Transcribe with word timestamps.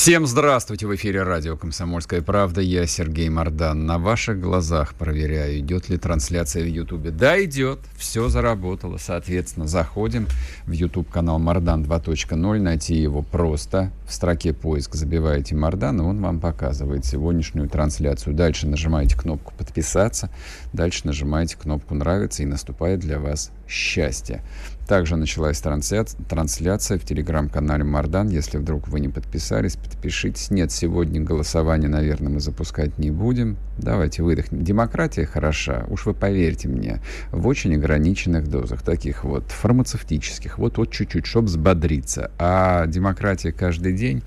Всем 0.00 0.28
здравствуйте! 0.28 0.86
В 0.86 0.94
эфире 0.94 1.24
радио 1.24 1.56
«Комсомольская 1.56 2.22
правда». 2.22 2.60
Я 2.60 2.86
Сергей 2.86 3.28
Мордан. 3.28 3.84
На 3.84 3.98
ваших 3.98 4.40
глазах 4.40 4.94
проверяю, 4.94 5.58
идет 5.58 5.88
ли 5.88 5.98
трансляция 5.98 6.62
в 6.62 6.68
Ютубе. 6.68 7.10
Да, 7.10 7.42
идет. 7.42 7.80
Все 7.96 8.28
заработало. 8.28 8.98
Соответственно, 8.98 9.66
заходим 9.66 10.28
в 10.66 10.70
YouTube-канал 10.70 11.40
Мордан 11.40 11.82
2.0. 11.82 12.60
Найти 12.60 12.94
его 12.94 13.22
просто. 13.22 13.90
В 14.06 14.14
строке 14.14 14.52
поиск 14.52 14.94
забиваете 14.94 15.56
Мордан, 15.56 16.00
и 16.00 16.04
он 16.04 16.22
вам 16.22 16.38
показывает 16.38 17.04
сегодняшнюю 17.04 17.68
трансляцию. 17.68 18.36
Дальше 18.36 18.68
нажимаете 18.68 19.16
кнопку 19.18 19.52
«Подписаться». 19.58 20.30
Дальше 20.72 21.08
нажимаете 21.08 21.56
кнопку 21.56 21.96
«Нравится» 21.96 22.44
и 22.44 22.46
наступает 22.46 23.00
для 23.00 23.18
вас 23.18 23.50
счастье. 23.66 24.44
Также 24.88 25.16
началась 25.16 25.60
трансляция, 25.60 26.18
трансляция 26.30 26.98
в 26.98 27.04
телеграм-канале 27.04 27.84
Мардан. 27.84 28.30
Если 28.30 28.56
вдруг 28.56 28.88
вы 28.88 29.00
не 29.00 29.10
подписались, 29.10 29.76
подпишитесь. 29.76 30.50
Нет, 30.50 30.72
сегодня 30.72 31.20
голосование, 31.20 31.90
наверное, 31.90 32.32
мы 32.32 32.40
запускать 32.40 32.96
не 32.96 33.10
будем. 33.10 33.58
Давайте 33.76 34.22
выдохнем. 34.22 34.64
Демократия 34.64 35.26
хороша, 35.26 35.84
уж 35.90 36.06
вы 36.06 36.14
поверьте 36.14 36.68
мне, 36.68 37.02
в 37.32 37.46
очень 37.46 37.74
ограниченных 37.74 38.48
дозах, 38.48 38.80
таких 38.80 39.24
вот 39.24 39.50
фармацевтических, 39.50 40.56
вот, 40.56 40.78
вот 40.78 40.90
чуть-чуть, 40.90 41.26
чтобы 41.26 41.48
взбодриться. 41.48 42.30
А 42.38 42.86
демократия 42.86 43.52
каждый 43.52 43.92
день... 43.92 44.22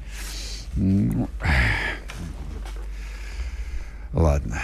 Ну, 0.76 1.28
ладно, 4.14 4.60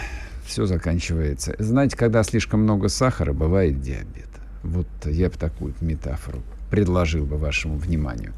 все 0.45 0.67
заканчивается. 0.67 1.55
Знаете, 1.58 1.97
когда 1.97 2.21
слишком 2.21 2.61
много 2.61 2.88
сахара, 2.88 3.33
бывает 3.33 3.81
диабет. 3.81 4.27
Вот 4.63 4.88
я 5.05 5.30
бы 5.30 5.38
такую 5.38 5.73
метафору 5.81 6.41
предложил 6.69 7.25
бы 7.25 7.38
вашему 7.38 7.77
вниманию. 7.77 8.33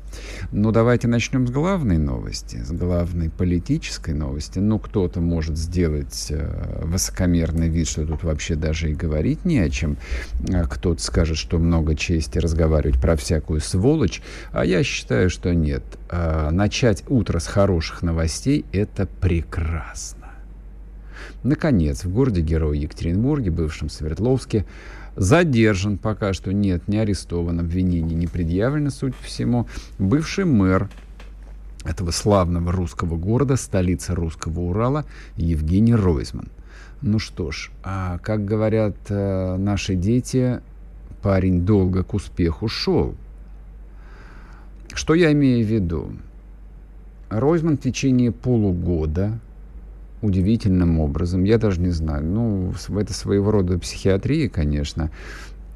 Но 0.52 0.72
давайте 0.72 1.08
начнем 1.08 1.48
с 1.48 1.52
главной 1.52 1.98
новости, 1.98 2.58
с 2.58 2.72
главной 2.72 3.30
политической 3.30 4.14
новости. 4.14 4.60
Ну, 4.60 4.80
кто-то 4.80 5.20
может 5.20 5.58
сделать 5.58 6.28
э, 6.30 6.84
высокомерный 6.84 7.70
вид, 7.70 7.88
что 7.88 8.06
тут 8.06 8.24
вообще 8.24 8.56
даже 8.56 8.92
и 8.92 8.96
говорить 8.96 9.46
не 9.46 9.60
о 9.60 9.70
чем. 9.70 9.98
А 10.52 10.66
кто-то 10.66 11.02
скажет, 11.02 11.38
что 11.38 11.58
много 11.58 11.96
чести 11.96 12.38
разговаривать 12.38 13.02
про 13.02 13.16
всякую 13.16 13.62
сволочь. 13.62 14.22
А 14.52 14.64
я 14.66 14.84
считаю, 14.84 15.30
что 15.30 15.54
нет. 15.54 15.84
Э, 16.10 16.50
начать 16.52 17.04
утро 17.08 17.40
с 17.40 17.48
хороших 17.48 18.04
новостей– 18.04 18.66
это 18.72 19.08
прекрасно. 19.08 20.20
Наконец, 21.44 22.04
в 22.04 22.12
городе-герое 22.12 22.78
Екатеринбурге, 22.78 23.50
бывшем 23.50 23.90
Свердловске, 23.90 24.66
задержан, 25.16 25.98
пока 25.98 26.34
что 26.34 26.54
нет, 26.54 26.88
не 26.88 26.98
арестован, 26.98 27.60
обвинений 27.60 28.16
не 28.16 28.28
предъявлено, 28.28 28.90
по 28.90 29.24
всему, 29.24 29.68
бывший 29.98 30.46
мэр 30.46 30.90
этого 31.86 32.12
славного 32.12 32.72
русского 32.72 33.16
города, 33.18 33.56
столица 33.56 34.16
русского 34.16 34.60
Урала, 34.62 35.06
Евгений 35.38 35.96
Ройзман. 35.96 36.48
Ну 37.02 37.20
что 37.20 37.52
ж, 37.52 37.72
а 37.84 38.18
как 38.20 38.44
говорят 38.44 38.96
э, 39.10 39.56
наши 39.58 39.96
дети, 39.96 40.62
парень 41.22 41.66
долго 41.66 42.04
к 42.04 42.14
успеху 42.14 42.68
шел. 42.68 43.16
Что 44.94 45.14
я 45.14 45.32
имею 45.32 45.66
в 45.66 45.70
виду? 45.70 46.12
Ройзман 47.30 47.78
в 47.78 47.82
течение 47.82 48.32
полугода 48.32 49.40
удивительным 50.22 51.00
образом, 51.00 51.44
я 51.44 51.58
даже 51.58 51.80
не 51.80 51.92
знаю, 51.92 52.26
ну, 52.26 52.74
это 52.98 53.14
своего 53.14 53.52
рода 53.52 53.80
психиатрия, 53.80 54.50
конечно, 54.50 55.12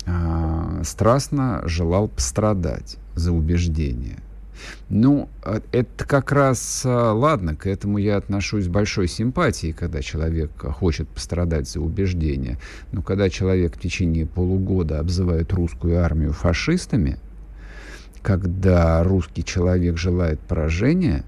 а, 0.05 0.81
страстно 0.83 1.61
желал 1.65 2.07
пострадать 2.09 2.97
за 3.15 3.31
убеждение. 3.31 4.19
Ну, 4.89 5.29
а, 5.43 5.61
это 5.71 6.05
как 6.05 6.31
раз, 6.31 6.83
а, 6.85 7.13
ладно, 7.13 7.55
к 7.55 7.67
этому 7.67 7.97
я 7.97 8.17
отношусь 8.17 8.65
с 8.65 8.67
большой 8.67 9.07
симпатией, 9.07 9.73
когда 9.73 10.01
человек 10.01 10.51
хочет 10.57 11.07
пострадать 11.07 11.69
за 11.69 11.79
убеждение. 11.79 12.57
Но 12.91 13.01
когда 13.01 13.29
человек 13.29 13.75
в 13.75 13.79
течение 13.79 14.25
полугода 14.25 14.99
обзывает 14.99 15.53
русскую 15.53 16.03
армию 16.03 16.33
фашистами, 16.33 17.17
когда 18.21 19.03
русский 19.03 19.43
человек 19.43 19.97
желает 19.97 20.39
поражения 20.39 21.23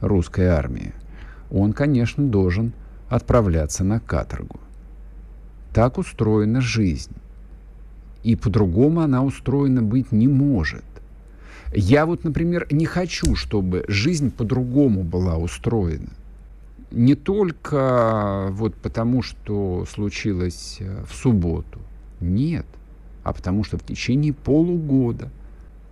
русской 0.00 0.46
армии, 0.46 0.92
он, 1.60 1.72
конечно, 1.72 2.26
должен 2.26 2.72
отправляться 3.08 3.84
на 3.84 4.00
каторгу. 4.00 4.58
Так 5.74 5.98
устроена 5.98 6.60
жизнь. 6.60 7.12
И 8.22 8.36
по-другому 8.36 9.00
она 9.00 9.22
устроена 9.22 9.82
быть 9.82 10.12
не 10.12 10.28
может. 10.28 10.84
Я 11.74 12.06
вот, 12.06 12.24
например, 12.24 12.66
не 12.70 12.86
хочу, 12.86 13.34
чтобы 13.34 13.84
жизнь 13.88 14.30
по-другому 14.30 15.02
была 15.02 15.36
устроена. 15.36 16.12
Не 16.90 17.14
только 17.14 18.48
вот 18.50 18.74
потому, 18.76 19.22
что 19.22 19.86
случилось 19.86 20.76
э, 20.80 21.04
в 21.08 21.14
субботу. 21.14 21.80
Нет. 22.20 22.66
А 23.24 23.32
потому 23.32 23.64
что 23.64 23.78
в 23.78 23.82
течение 23.82 24.34
полугода 24.34 25.30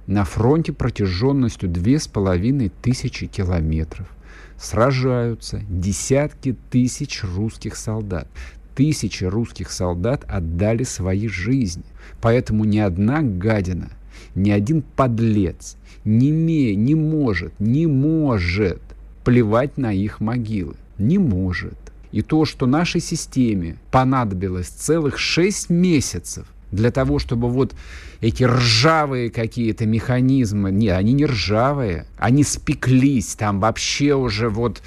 на 0.06 0.24
фронте 0.24 0.72
протяженностью 0.72 1.68
две 1.68 1.98
с 1.98 2.06
половиной 2.06 2.70
тысячи 2.82 3.26
километров 3.26 4.10
сражаются 4.58 5.62
десятки 5.68 6.56
тысяч 6.70 7.22
русских 7.22 7.76
солдат. 7.76 8.28
Тысячи 8.74 9.24
русских 9.24 9.70
солдат 9.70 10.24
отдали 10.28 10.84
свои 10.84 11.28
жизни. 11.28 11.84
Поэтому 12.20 12.64
ни 12.64 12.78
одна 12.78 13.22
гадина, 13.22 13.90
ни 14.34 14.50
один 14.50 14.82
подлец 14.82 15.76
не, 16.04 16.30
ме, 16.30 16.74
не 16.74 16.94
может, 16.94 17.58
не 17.58 17.86
может 17.86 18.80
плевать 19.24 19.76
на 19.76 19.92
их 19.92 20.20
могилы. 20.20 20.76
Не 20.98 21.18
может. 21.18 21.74
И 22.12 22.22
то, 22.22 22.44
что 22.44 22.66
нашей 22.66 23.00
системе 23.00 23.76
понадобилось 23.90 24.68
целых 24.68 25.18
шесть 25.18 25.70
месяцев 25.70 26.46
для 26.72 26.90
того, 26.90 27.18
чтобы 27.18 27.48
вот 27.48 27.74
эти 28.20 28.44
ржавые 28.44 29.30
какие-то 29.30 29.86
механизмы, 29.86 30.70
не, 30.70 30.88
они 30.88 31.12
не 31.12 31.26
ржавые, 31.26 32.06
они 32.18 32.44
спеклись, 32.44 33.34
там 33.34 33.60
вообще 33.60 34.14
уже 34.14 34.48
вот 34.48 34.82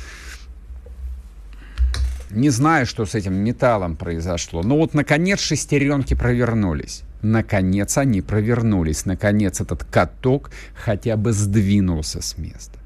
не 2.34 2.50
знаю, 2.50 2.86
что 2.86 3.06
с 3.06 3.14
этим 3.14 3.36
металлом 3.36 3.96
произошло. 3.96 4.64
Но 4.64 4.78
вот, 4.78 4.96
наконец, 4.96 5.40
шестеренки 5.40 6.16
провернулись. 6.16 7.04
Наконец 7.22 7.98
они 7.98 8.22
провернулись. 8.22 9.06
Наконец 9.06 9.62
этот 9.62 9.84
каток 9.84 10.50
хотя 10.76 11.16
бы 11.16 11.32
сдвинулся 11.32 12.22
с 12.22 12.38
места. 12.38 12.80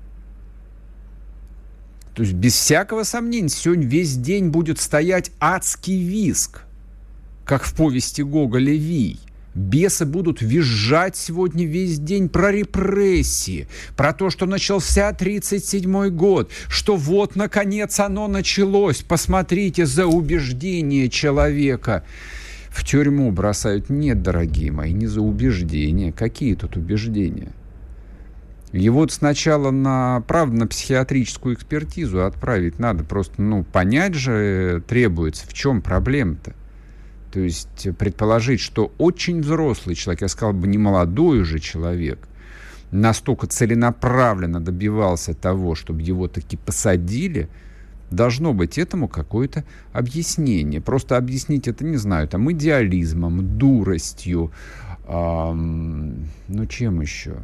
То 2.13 2.23
есть 2.23 2.33
без 2.33 2.53
всякого 2.55 3.03
сомнения 3.03 3.47
сегодня 3.47 3.87
весь 3.87 4.17
день 4.17 4.49
будет 4.49 4.79
стоять 4.79 5.31
адский 5.39 6.03
виск, 6.03 6.63
как 7.47 7.63
в 7.63 7.73
повести 7.73 8.21
Гоголя 8.21 8.73
«Вий». 8.73 9.19
Бесы 9.55 10.05
будут 10.05 10.43
визжать 10.43 11.15
сегодня 11.15 11.65
весь 11.65 11.97
день 11.97 12.29
про 12.29 12.51
репрессии, 12.51 13.67
про 13.95 14.13
то, 14.13 14.29
что 14.29 14.45
начался 14.45 15.11
37 15.11 16.09
год, 16.09 16.51
что 16.67 16.95
вот, 16.95 17.35
наконец, 17.35 17.99
оно 17.99 18.27
началось. 18.27 19.01
Посмотрите 19.01 19.87
за 19.87 20.05
убеждение 20.05 21.09
человека. 21.09 22.03
В 22.69 22.85
тюрьму 22.85 23.31
бросают. 23.31 23.89
Нет, 23.89 24.21
дорогие 24.21 24.71
мои, 24.71 24.93
не 24.93 25.07
за 25.07 25.21
убеждения. 25.21 26.11
Какие 26.11 26.53
тут 26.53 26.77
убеждения? 26.77 27.51
Его 28.73 29.07
сначала 29.07 29.71
на, 29.71 30.21
правда, 30.27 30.55
на 30.55 30.67
психиатрическую 30.67 31.55
экспертизу 31.55 32.23
отправить 32.23 32.77
надо. 32.77 33.03
Просто, 33.03 33.41
ну, 33.41 33.63
понять 33.63 34.13
же 34.13 34.83
требуется, 34.87 35.47
в 35.47 35.53
чем 35.53 35.81
проблема-то. 35.81 36.53
То 37.31 37.39
есть 37.39 37.87
предположить, 37.97 38.59
что 38.59 38.91
очень 38.97 39.41
взрослый 39.41 39.95
человек, 39.95 40.21
я 40.21 40.27
сказал 40.27 40.53
бы 40.53 40.67
не 40.67 40.77
молодой 40.77 41.41
уже 41.41 41.59
человек, 41.59 42.27
настолько 42.91 43.47
целенаправленно 43.47 44.59
добивался 44.59 45.33
того, 45.33 45.75
чтобы 45.75 46.01
его 46.01 46.27
таки 46.27 46.57
посадили, 46.57 47.49
должно 48.11 48.53
быть 48.53 48.77
этому 48.77 49.07
какое-то 49.07 49.65
объяснение. 49.91 50.79
Просто 50.79 51.17
объяснить 51.17 51.67
это, 51.67 51.83
не 51.83 51.97
знаю, 51.97 52.27
там 52.27 52.49
идеализмом, 52.51 53.57
дуростью, 53.57 54.51
эм, 55.07 56.27
ну 56.47 56.65
чем 56.65 57.01
еще? 57.01 57.43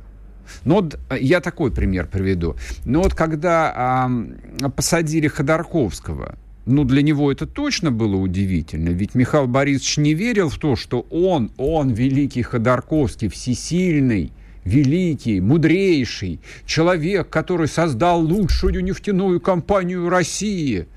Ну 0.65 0.75
вот 0.75 0.99
э, 1.09 1.17
я 1.19 1.41
такой 1.41 1.71
пример 1.71 2.07
приведу. 2.07 2.55
Ну 2.85 3.01
вот 3.01 3.13
когда 3.13 3.73
а, 3.75 4.69
посадили 4.75 5.27
Ходорковского, 5.27 6.35
ну, 6.65 6.85
для 6.85 7.01
него 7.01 7.31
это 7.31 7.45
точно 7.45 7.91
было 7.91 8.15
удивительно, 8.15 8.89
ведь 8.89 9.15
Михаил 9.15 9.47
Борисович 9.47 9.97
не 9.97 10.13
верил 10.13 10.49
в 10.49 10.57
то, 10.57 10.75
что 10.75 11.05
он, 11.09 11.51
он, 11.57 11.91
великий 11.91 12.41
Ходорковский, 12.41 13.27
всесильный, 13.27 14.31
великий, 14.63 15.41
мудрейший 15.41 16.39
человек, 16.65 17.29
который 17.29 17.67
создал 17.67 18.21
лучшую 18.21 18.81
нефтяную 18.83 19.41
компанию 19.41 20.07
России, 20.07 20.87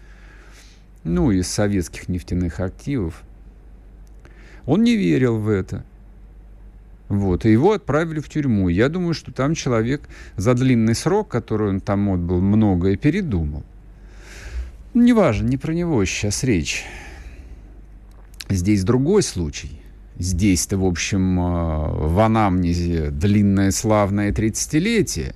ну, 1.03 1.31
из 1.33 1.49
советских 1.49 2.09
нефтяных 2.09 2.61
активов. 2.61 3.23
Он 4.67 4.83
не 4.83 4.97
верил 4.97 5.39
в 5.39 5.49
это. 5.49 5.85
Вот, 7.09 7.45
и 7.45 7.53
его 7.53 7.73
отправили 7.73 8.19
в 8.19 8.29
тюрьму. 8.29 8.69
Я 8.69 8.89
думаю, 8.89 9.15
что 9.15 9.33
там 9.33 9.55
человек 9.55 10.03
за 10.37 10.55
длинный 10.55 10.95
срок, 10.97 11.29
который 11.29 11.71
он 11.71 11.81
там 11.81 12.09
отбыл, 12.11 12.41
многое 12.41 12.97
передумал. 12.97 13.63
Неважно, 14.97 15.47
не 15.47 15.59
про 15.59 15.75
него 15.75 16.03
сейчас 16.07 16.43
речь. 16.43 16.83
Здесь 18.49 18.83
другой 18.83 19.23
случай. 19.23 19.83
Здесь-то, 20.19 20.79
в 20.79 20.87
общем, 20.87 21.39
э, 21.39 22.09
в 22.09 22.19
анамнезе 22.19 23.11
длинное 23.11 23.73
славное 23.73 24.33
30-летие. 24.33 25.35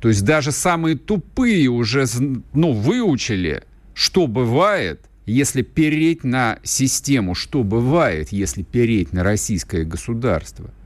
То 0.00 0.08
есть 0.08 0.24
даже 0.24 0.52
самые 0.52 0.96
тупые 0.96 1.68
уже 1.68 2.06
ну, 2.54 2.72
выучили, 2.72 3.64
что 3.92 4.26
бывает, 4.26 5.02
если 5.26 5.60
переть 5.60 6.24
на 6.24 6.58
систему, 6.62 7.34
что 7.34 7.62
бывает, 7.62 8.30
если 8.30 8.62
переть 8.62 9.12
на 9.12 9.22
российское 9.22 9.84
государство– 9.84 10.70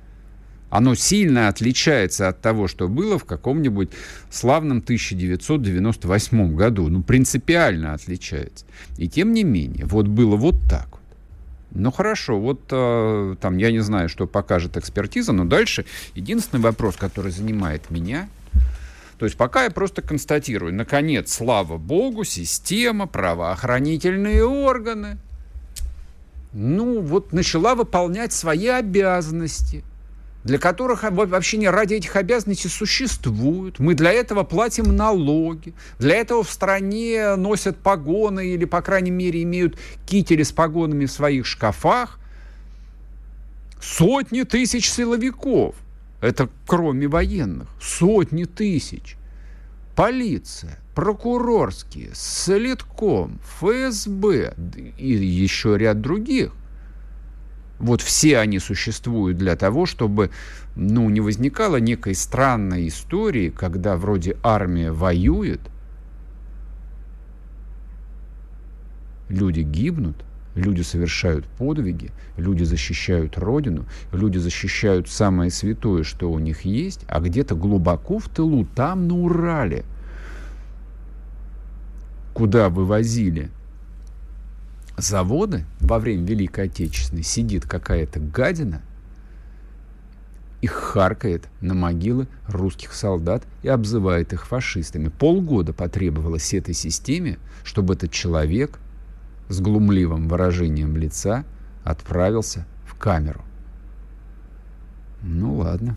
оно 0.71 0.95
сильно 0.95 1.49
отличается 1.49 2.29
от 2.29 2.41
того, 2.41 2.69
что 2.69 2.89
было 2.89 3.19
в 3.19 3.25
каком-нибудь 3.25 3.91
славном 4.31 4.79
1998 4.79 6.55
году. 6.55 6.89
Ну, 6.89 7.03
принципиально 7.03 7.95
отличается. 7.95 8.67
И 8.99 9.09
тем 9.09 9.33
не 9.33 9.45
менее, 9.45 9.87
вот 9.87 10.07
было 10.07 10.37
вот 10.37 10.57
так. 10.69 10.99
Ну, 11.71 11.91
хорошо, 11.91 12.39
вот 12.39 12.61
э, 12.71 13.37
там, 13.41 13.59
я 13.59 13.71
не 13.71 13.81
знаю, 13.81 14.09
что 14.09 14.27
покажет 14.27 14.77
экспертиза, 14.77 15.33
но 15.33 15.45
дальше 15.45 15.85
единственный 16.15 16.61
вопрос, 16.61 16.97
который 16.97 17.31
занимает 17.31 17.91
меня, 17.91 18.29
то 19.19 19.27
есть 19.27 19.37
пока 19.37 19.65
я 19.65 19.71
просто 19.71 20.01
констатирую, 20.01 20.73
наконец, 20.73 21.33
слава 21.33 21.77
богу, 21.77 22.25
система, 22.25 23.07
правоохранительные 23.07 24.47
органы, 24.47 25.19
ну, 26.53 27.03
вот 27.03 27.33
начала 27.35 27.75
выполнять 27.75 28.33
свои 28.33 28.69
обязанности– 28.69 29.85
для 30.49 30.57
которых 30.57 31.03
вообще 31.03 31.59
не 31.59 31.69
ради 31.69 31.93
этих 31.93 32.17
обязанностей 32.17 32.69
существуют. 32.69 33.79
Мы 33.79 33.93
для 33.93 34.13
этого 34.13 34.45
платим 34.45 34.97
налоги. 34.97 35.75
Для 35.99 36.15
этого 36.15 36.43
в 36.43 36.51
стране 36.51 37.37
носят 37.37 37.77
погоны 37.77 38.55
или, 38.55 38.65
по 38.65 38.81
крайней 38.81 39.11
мере, 39.11 39.43
имеют 39.43 39.79
кители 40.07 40.43
с 40.43 40.51
погонами 40.51 41.05
в 41.05 41.13
своих 41.13 41.45
шкафах. 41.45 42.19
Сотни 43.79 44.45
тысяч 44.45 44.89
силовиков. 44.89 45.75
Это 46.23 46.49
кроме 46.67 47.09
военных. 47.09 47.69
Сотни 47.79 48.45
тысяч. 48.45 49.19
Полиция, 49.95 50.79
прокурорские, 50.95 52.09
Солитком, 52.15 53.39
ФСБ 53.61 54.55
и 54.97 55.13
еще 55.13 55.77
ряд 55.77 56.01
других– 56.01 56.53
вот 57.79 58.01
все 58.01 58.39
они 58.39 58.59
существуют 58.59 59.39
для 59.39 59.57
того, 59.57 59.87
чтобы 59.87 60.31
ну, 60.75 61.09
не 61.11 61.21
возникало 61.21 61.77
некой 61.77 62.15
странной 62.15 62.89
истории, 62.89 63.51
когда 63.51 63.97
вроде 63.97 64.37
армия 64.43 64.93
воюет, 64.93 65.61
люди 69.29 69.61
гибнут, 69.61 70.17
люди 70.55 70.83
совершают 70.83 71.47
подвиги, 71.47 72.11
люди 72.37 72.65
защищают 72.65 73.39
Родину, 73.39 73.87
люди 74.13 74.39
защищают 74.39 75.09
самое 75.09 75.51
святое, 75.51 76.03
что 76.03 76.31
у 76.31 76.39
них 76.39 76.63
есть, 76.63 77.05
а 77.09 77.21
где-то 77.21 77.55
глубоко 77.55 78.19
в 78.19 78.29
тылу, 78.29 78.67
там 78.75 79.07
на 79.07 79.15
Урале, 79.15 79.85
куда 82.35 82.69
вывозили 82.69 83.51
заводы 84.99 85.65
во 85.81 85.99
время 85.99 86.27
Великой 86.27 86.67
Отечественной 86.67 87.23
сидит 87.23 87.65
какая-то 87.65 88.21
гадина 88.21 88.83
и 90.61 90.67
харкает 90.67 91.49
на 91.61 91.75
могилы 91.75 92.27
русских 92.49 92.93
солдат 92.93 93.45
и 93.63 93.69
обзывает 93.69 94.33
их 94.33 94.47
фашистами. 94.47 95.09
Полгода 95.09 95.73
потребовалось 95.73 96.53
этой 96.53 96.75
системе, 96.75 97.39
чтобы 97.63 97.95
этот 97.95 98.11
человек 98.11 98.81
с 99.49 99.61
глумливым 99.61 100.29
выражением 100.29 100.97
лица 100.97 101.45
отправился 101.85 102.67
в 102.85 102.97
камеру. 102.97 103.41
Ну 105.23 105.55
ладно. 105.59 105.97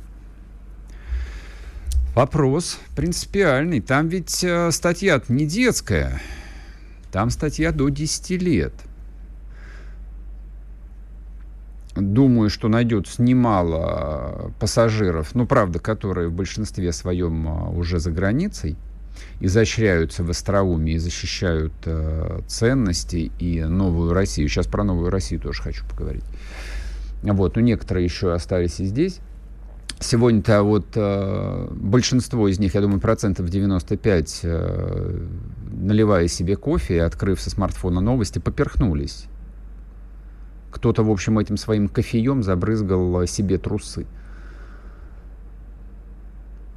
Вопрос 2.14 2.80
принципиальный. 2.96 3.82
Там 3.82 4.10
ведь 4.10 4.44
э, 4.44 4.70
статья 4.72 5.22
не 5.28 5.48
детская. 5.48 6.22
Там 7.12 7.30
статья 7.30 7.72
до 7.72 7.90
10 7.90 8.30
лет– 8.42 8.74
Думаю, 11.96 12.50
что 12.50 12.70
найдется 12.70 13.22
немало 13.22 14.54
пассажиров, 14.60 15.36
ну, 15.36 15.46
правда, 15.46 15.80
которые 15.80 16.30
в 16.30 16.34
большинстве 16.34 16.94
своем 16.94 17.48
а, 17.50 17.70
уже 17.70 18.00
за 18.00 18.12
границей, 18.12 18.78
изощряются 19.42 20.24
в 20.24 20.30
остроумии, 20.30 20.98
защищают 20.98 21.74
э, 21.86 22.42
ценности 22.48 23.32
и 23.40 23.62
новую 23.64 24.14
Россию. 24.14 24.48
Сейчас 24.48 24.68
про 24.68 24.84
новую 24.86 25.10
Россию 25.10 25.42
тоже 25.42 25.62
хочу 25.62 25.86
поговорить. 25.86 26.24
Вот, 27.24 27.56
но 27.56 27.62
некоторые 27.62 28.06
еще 28.06 28.34
остались 28.34 28.80
и 28.80 28.86
здесь. 28.86 29.20
Сегодня-то 30.00 30.64
вот 30.64 30.88
э, 30.96 31.68
большинство 31.72 32.48
из 32.48 32.58
них, 32.58 32.74
я 32.74 32.82
думаю, 32.82 33.00
процентов 33.00 33.50
95, 33.50 34.40
э, 34.44 35.28
наливая 35.72 36.28
себе 36.28 36.56
кофе 36.56 36.96
и 36.96 37.00
открыв 37.00 37.40
со 37.42 37.50
смартфона 37.50 38.00
новости, 38.00 38.40
поперхнулись 38.40 39.26
кто-то, 40.72 41.04
в 41.04 41.12
общем, 41.12 41.38
этим 41.38 41.58
своим 41.58 41.88
кофеем 41.88 42.42
забрызгал 42.44 43.28
себе 43.28 43.58
трусы. 43.58 44.06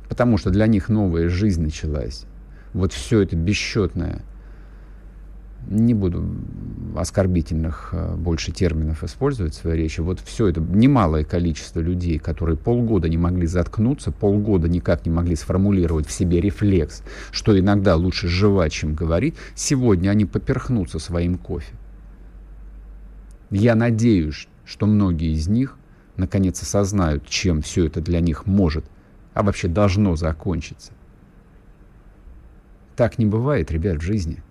Потому 0.09 0.37
что 0.37 0.51
для 0.51 0.67
них 0.67 0.89
новая 0.89 1.29
жизнь 1.29 1.63
началась. 1.63 2.27
Вот 2.73 2.93
все 2.93 3.21
это 3.21 3.37
бесчетное. 3.37 4.23
Не 5.69 5.95
буду 5.95 6.23
оскорбительных 6.95 7.91
э, 7.93 8.15
больше 8.17 8.53
терминов 8.53 9.03
использовать 9.03 9.55
в 9.55 9.57
своей 9.57 9.85
речи. 9.85 10.01
Вот 10.01 10.21
все 10.21 10.49
это 10.49 10.61
немалое 10.61 11.25
количество 11.25 11.81
людей, 11.81 12.19
которые 12.19 12.59
полгода 12.59 13.09
не 13.09 13.17
могли 13.17 13.47
заткнуться, 13.47 14.13
полгода 14.13 14.69
никак 14.69 15.07
не 15.07 15.13
могли 15.13 15.37
сформулировать 15.37 16.07
в 16.07 16.13
себе 16.13 16.41
рефлекс, 16.43 17.03
что 17.31 17.59
иногда 17.59 17.97
лучше 17.97 18.29
жевать, 18.29 18.73
чем 18.73 18.95
говорить, 18.95 19.37
сегодня 19.55 20.11
они 20.11 20.27
поперхнутся 20.27 20.99
своим 20.99 21.39
кофе. 21.39 21.73
Я 23.51 23.75
надеюсь, 23.75 24.49
что 24.65 24.87
многие 24.87 25.33
из 25.33 25.49
них 25.49 25.77
наконец 26.17 26.63
осознают, 26.63 27.27
чем 27.27 27.63
все 27.63 27.87
это 27.87 28.01
для 28.01 28.21
них 28.21 28.47
может, 28.47 28.85
а 29.35 29.43
вообще 29.43 29.69
должно 29.69 30.17
закончиться. 30.17 30.93
Так 32.97 33.19
не 33.19 33.27
бывает, 33.27 33.71
ребят, 33.71 33.99
в 33.99 34.03
жизни. 34.03 34.43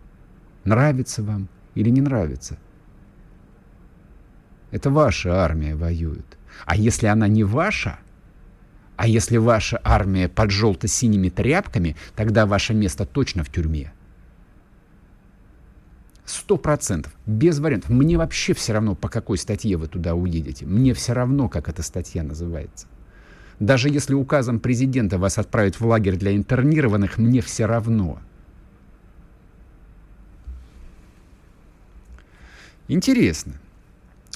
Нравится 0.66 1.24
вам 1.24 1.48
или 1.76 1.90
не 1.90 2.02
нравится. 2.02 2.58
Это 4.72 4.90
ваша 4.90 5.44
армия 5.44 5.76
воюет. 5.76 6.38
А 6.66 6.76
если 6.76 7.08
она 7.08 7.28
не 7.28 7.44
ваша, 7.44 8.00
а 8.96 9.08
если 9.08 9.38
ваша 9.38 9.80
армия 9.84 10.28
под 10.28 10.52
желто-синими 10.52 11.30
тряпками, 11.30 11.96
тогда 12.16 12.46
ваше 12.46 12.74
место 12.74 13.06
точно 13.06 13.44
в 13.44 13.50
тюрьме. 13.50 13.94
Сто 16.26 16.58
процентов, 16.58 17.14
без 17.26 17.60
вариантов. 17.60 17.90
Мне 17.90 18.18
вообще 18.18 18.54
все 18.54 18.74
равно, 18.74 18.96
по 18.96 19.10
какой 19.10 19.38
статье 19.38 19.76
вы 19.76 19.88
туда 19.88 20.16
уедете. 20.16 20.66
Мне 20.66 20.94
все 20.94 21.14
равно, 21.14 21.50
как 21.50 21.68
эта 21.68 21.84
статья 21.84 22.24
называется. 22.24 22.88
Даже 23.60 23.90
если 23.90 24.14
указом 24.14 24.60
президента 24.60 25.18
вас 25.18 25.38
отправят 25.38 25.80
в 25.80 25.86
лагерь 25.86 26.16
для 26.16 26.36
интернированных, 26.36 27.18
мне 27.18 27.42
все 27.42 27.66
равно. 27.66 28.20
Интересно. 32.88 33.54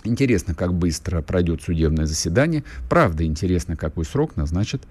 Интересно, 0.03 0.53
как 0.53 0.73
быстро 0.73 1.21
пройдет 1.21 1.61
судебное 1.61 2.05
заседание. 2.05 2.63
Правда, 2.89 3.25
интересно, 3.25 3.75
какой 3.75 4.05
срок 4.05 4.35
назначат 4.35 4.81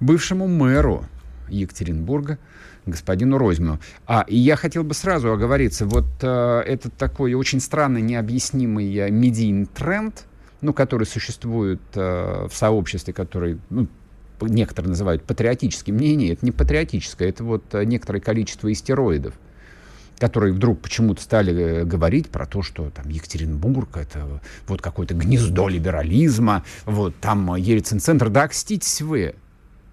бывшему 0.00 0.48
мэру 0.48 1.06
Екатеринбурга 1.48 2.38
господину 2.86 3.38
Розьмину. 3.38 3.78
А, 4.06 4.24
и 4.26 4.36
я 4.36 4.56
хотел 4.56 4.84
бы 4.84 4.94
сразу 4.94 5.32
оговориться, 5.32 5.86
вот 5.86 6.06
э, 6.22 6.62
этот 6.66 6.94
такой 6.96 7.34
очень 7.34 7.60
странный, 7.60 8.02
необъяснимый 8.02 8.94
э, 8.96 9.10
медийный 9.10 9.66
тренд, 9.66 10.24
ну, 10.60 10.72
который 10.72 11.06
существует 11.06 11.80
э, 11.94 12.48
в 12.50 12.54
сообществе, 12.54 13.12
который, 13.12 13.58
ну, 13.70 13.88
некоторые 14.40 14.90
называют 14.90 15.22
патриотическим. 15.24 15.96
Не, 15.96 16.16
не, 16.16 16.28
это 16.28 16.44
не 16.44 16.52
патриотическое, 16.52 17.28
это 17.28 17.44
вот 17.44 17.74
некоторое 17.74 18.20
количество 18.20 18.72
истероидов 18.72 19.34
которые 20.20 20.52
вдруг 20.52 20.82
почему-то 20.82 21.22
стали 21.22 21.54
э, 21.54 21.84
говорить 21.84 22.28
про 22.28 22.46
то, 22.46 22.62
что 22.62 22.90
там 22.90 23.08
Екатеринбург 23.08 23.96
это 23.96 24.40
вот 24.68 24.82
какое-то 24.82 25.14
гнездо 25.14 25.66
либерализма, 25.66 26.62
вот 26.84 27.16
там 27.16 27.56
Ельцин-центр. 27.56 28.28
Да 28.28 28.42
окститесь 28.42 29.00
вы, 29.00 29.34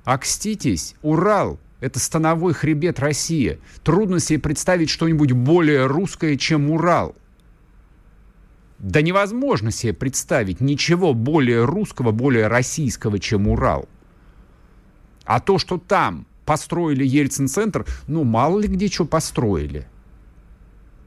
окститесь, 0.03 0.96
Урал, 1.01 1.60
это 1.80 2.00
становой 2.00 2.54
хребет 2.54 3.00
России. 3.00 3.60
Трудно 3.84 4.20
себе 4.20 4.40
представить 4.40 4.90
что-нибудь 4.90 5.32
более 5.32 5.86
русское, 5.86 6.36
чем 6.38 6.72
Урал. 6.72 7.16
Да 8.80 9.02
невозможно 9.02 9.72
себе 9.72 9.94
представить 9.94 10.62
ничего 10.62 11.14
более 11.14 11.66
русского, 11.66 12.12
более 12.12 12.48
российского, 12.48 13.20
чем 13.20 13.48
Урал. 13.48 13.88
А 15.26 15.40
то, 15.40 15.58
что 15.58 15.78
там 15.78 16.26
построили 16.46 17.06
Ельцин-центр, 17.06 17.86
ну, 18.08 18.24
мало 18.24 18.60
ли 18.60 18.68
где 18.68 18.88
что 18.88 19.06
построили. 19.06 19.88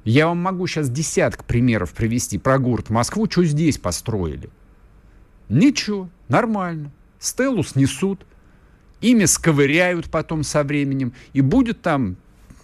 Я 0.05 0.29
вам 0.29 0.39
могу 0.39 0.67
сейчас 0.67 0.91
десяток 0.91 1.45
примеров 1.45 1.93
привести 1.93 2.39
про 2.39 2.59
город 2.59 2.91
Москву, 2.91 3.27
что 3.31 3.45
здесь 3.45 3.79
построили. 3.79 4.51
Ничего, 5.49 6.09
нормально. 6.29 6.91
Стеллу 7.19 7.63
снесут, 7.63 8.25
ими 9.01 9.25
сковыряют 9.25 10.11
потом 10.11 10.43
со 10.43 10.63
временем, 10.63 11.13
и 11.33 11.41
будет 11.41 11.83
там, 11.83 12.17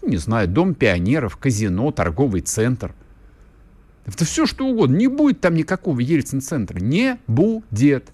не 0.03 0.17
знаю, 0.17 0.49
дом 0.49 0.75
пионеров, 0.75 1.37
казино, 1.37 1.91
торговый 1.91 2.41
центр. 2.41 2.95
Это 4.07 4.25
все 4.25 4.47
что 4.47 4.67
угодно. 4.67 4.97
Не 4.97 5.09
будет 5.09 5.41
там 5.41 5.55
никакого 5.55 5.99
Ельцин-центра. 5.99 6.79
Не 6.79 7.19
будет. 7.27 8.13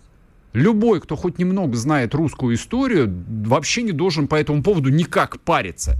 Любой, 0.54 1.00
кто 1.00 1.16
хоть 1.16 1.38
немного 1.38 1.76
знает 1.76 2.14
русскую 2.14 2.54
историю, 2.54 3.12
вообще 3.44 3.82
не 3.82 3.92
должен 3.92 4.26
по 4.26 4.36
этому 4.36 4.62
поводу 4.62 4.90
никак 4.90 5.40
париться. 5.40 5.96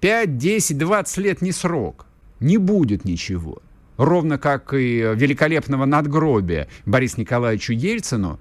5, 0.00 0.38
10, 0.38 0.78
20 0.78 1.18
лет 1.18 1.42
не 1.42 1.52
срок. 1.52 2.06
Не 2.40 2.58
будет 2.58 3.04
ничего. 3.04 3.62
Ровно 3.96 4.38
как 4.38 4.74
и 4.74 4.98
великолепного 5.14 5.86
надгробия 5.86 6.68
Борису 6.84 7.20
Николаевичу 7.20 7.72
Ельцину 7.72 8.38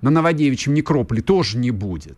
на 0.00 0.10
Новодевичьем 0.10 0.74
некрополе 0.74 1.22
тоже 1.22 1.58
не 1.58 1.72
будет. 1.72 2.16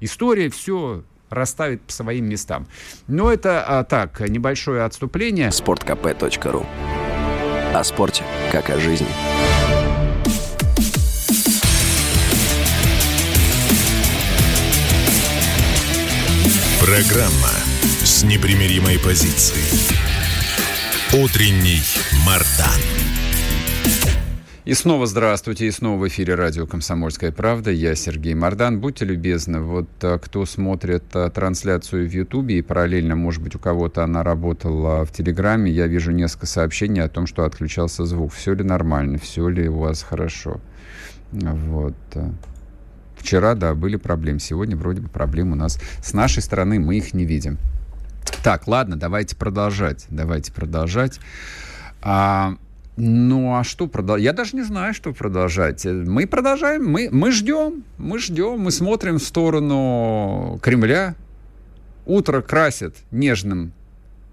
История 0.00 0.48
все 0.48 1.04
расставит 1.28 1.82
по 1.82 1.92
своим 1.92 2.28
местам. 2.28 2.66
Но 3.06 3.32
это 3.32 3.62
а, 3.62 3.84
так, 3.84 4.20
небольшое 4.20 4.82
отступление. 4.82 5.52
Спорткп.ру 5.52 6.66
О 7.74 7.84
спорте, 7.84 8.24
как 8.50 8.70
о 8.70 8.78
жизни. 8.78 9.06
Программа 16.80 17.50
с 18.02 18.24
непримиримой 18.24 18.98
позицией. 18.98 19.98
Утренний 21.12 21.82
Мардан. 22.26 22.99
И 24.66 24.74
снова 24.74 25.06
здравствуйте, 25.06 25.66
и 25.66 25.70
снова 25.70 25.98
в 25.98 26.08
эфире 26.08 26.34
радио 26.34 26.66
«Комсомольская 26.66 27.32
правда». 27.32 27.70
Я 27.70 27.94
Сергей 27.94 28.34
Мордан. 28.34 28.78
Будьте 28.78 29.06
любезны, 29.06 29.60
вот 29.60 29.88
а, 30.02 30.18
кто 30.18 30.44
смотрит 30.44 31.04
а, 31.14 31.30
трансляцию 31.30 32.06
в 32.06 32.12
Ютубе, 32.12 32.58
и 32.58 32.62
параллельно, 32.62 33.16
может 33.16 33.42
быть, 33.42 33.54
у 33.54 33.58
кого-то 33.58 34.04
она 34.04 34.22
работала 34.22 35.06
в 35.06 35.12
Телеграме, 35.12 35.70
я 35.70 35.86
вижу 35.86 36.12
несколько 36.12 36.44
сообщений 36.44 37.02
о 37.02 37.08
том, 37.08 37.26
что 37.26 37.44
отключался 37.44 38.04
звук. 38.04 38.34
Все 38.34 38.52
ли 38.52 38.62
нормально, 38.62 39.16
все 39.16 39.48
ли 39.48 39.66
у 39.66 39.78
вас 39.78 40.02
хорошо. 40.02 40.60
Вот. 41.32 41.96
А. 42.14 42.30
Вчера, 43.16 43.54
да, 43.54 43.74
были 43.74 43.96
проблемы. 43.96 44.40
Сегодня 44.40 44.76
вроде 44.76 45.00
бы 45.00 45.08
проблем 45.08 45.52
у 45.52 45.54
нас 45.54 45.80
с 46.02 46.12
нашей 46.12 46.42
стороны, 46.42 46.78
мы 46.78 46.98
их 46.98 47.14
не 47.14 47.24
видим. 47.24 47.56
Так, 48.44 48.68
ладно, 48.68 48.96
давайте 48.96 49.36
продолжать. 49.36 50.04
Давайте 50.10 50.52
продолжать. 50.52 51.18
А, 52.02 52.56
ну, 53.00 53.54
а 53.56 53.64
что 53.64 53.86
продолжать? 53.86 54.24
Я 54.24 54.32
даже 54.32 54.56
не 54.56 54.62
знаю, 54.62 54.94
что 54.94 55.12
продолжать. 55.12 55.84
Мы 55.84 56.26
продолжаем, 56.26 56.86
мы, 56.86 57.08
мы 57.10 57.32
ждем, 57.32 57.84
мы 57.98 58.18
ждем, 58.18 58.60
мы 58.60 58.70
смотрим 58.70 59.18
в 59.18 59.22
сторону 59.22 60.58
Кремля. 60.62 61.14
Утро 62.06 62.42
красит 62.42 62.94
нежным 63.10 63.72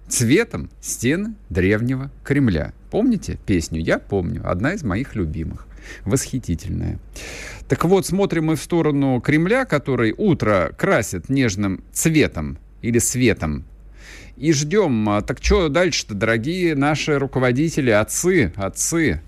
цветом 0.08 0.70
стены 0.80 1.34
древнего 1.50 2.10
Кремля. 2.24 2.72
Помните 2.90 3.38
песню? 3.46 3.80
Я 3.80 3.98
помню. 3.98 4.42
Одна 4.44 4.72
из 4.72 4.82
моих 4.82 5.14
любимых. 5.14 5.66
Восхитительная. 6.04 6.98
Так 7.68 7.84
вот, 7.84 8.06
смотрим 8.06 8.46
мы 8.46 8.56
в 8.56 8.62
сторону 8.62 9.20
Кремля, 9.20 9.64
который 9.64 10.14
утро 10.16 10.72
красит 10.76 11.28
нежным 11.28 11.82
цветом 11.92 12.58
или 12.82 12.98
светом 12.98 13.64
и 14.38 14.52
ждем. 14.52 15.08
А, 15.08 15.22
так 15.22 15.38
что 15.42 15.68
дальше-то, 15.68 16.14
дорогие 16.14 16.74
наши 16.74 17.18
руководители, 17.18 17.90
отцы, 17.90 18.52
отцы? 18.56 19.20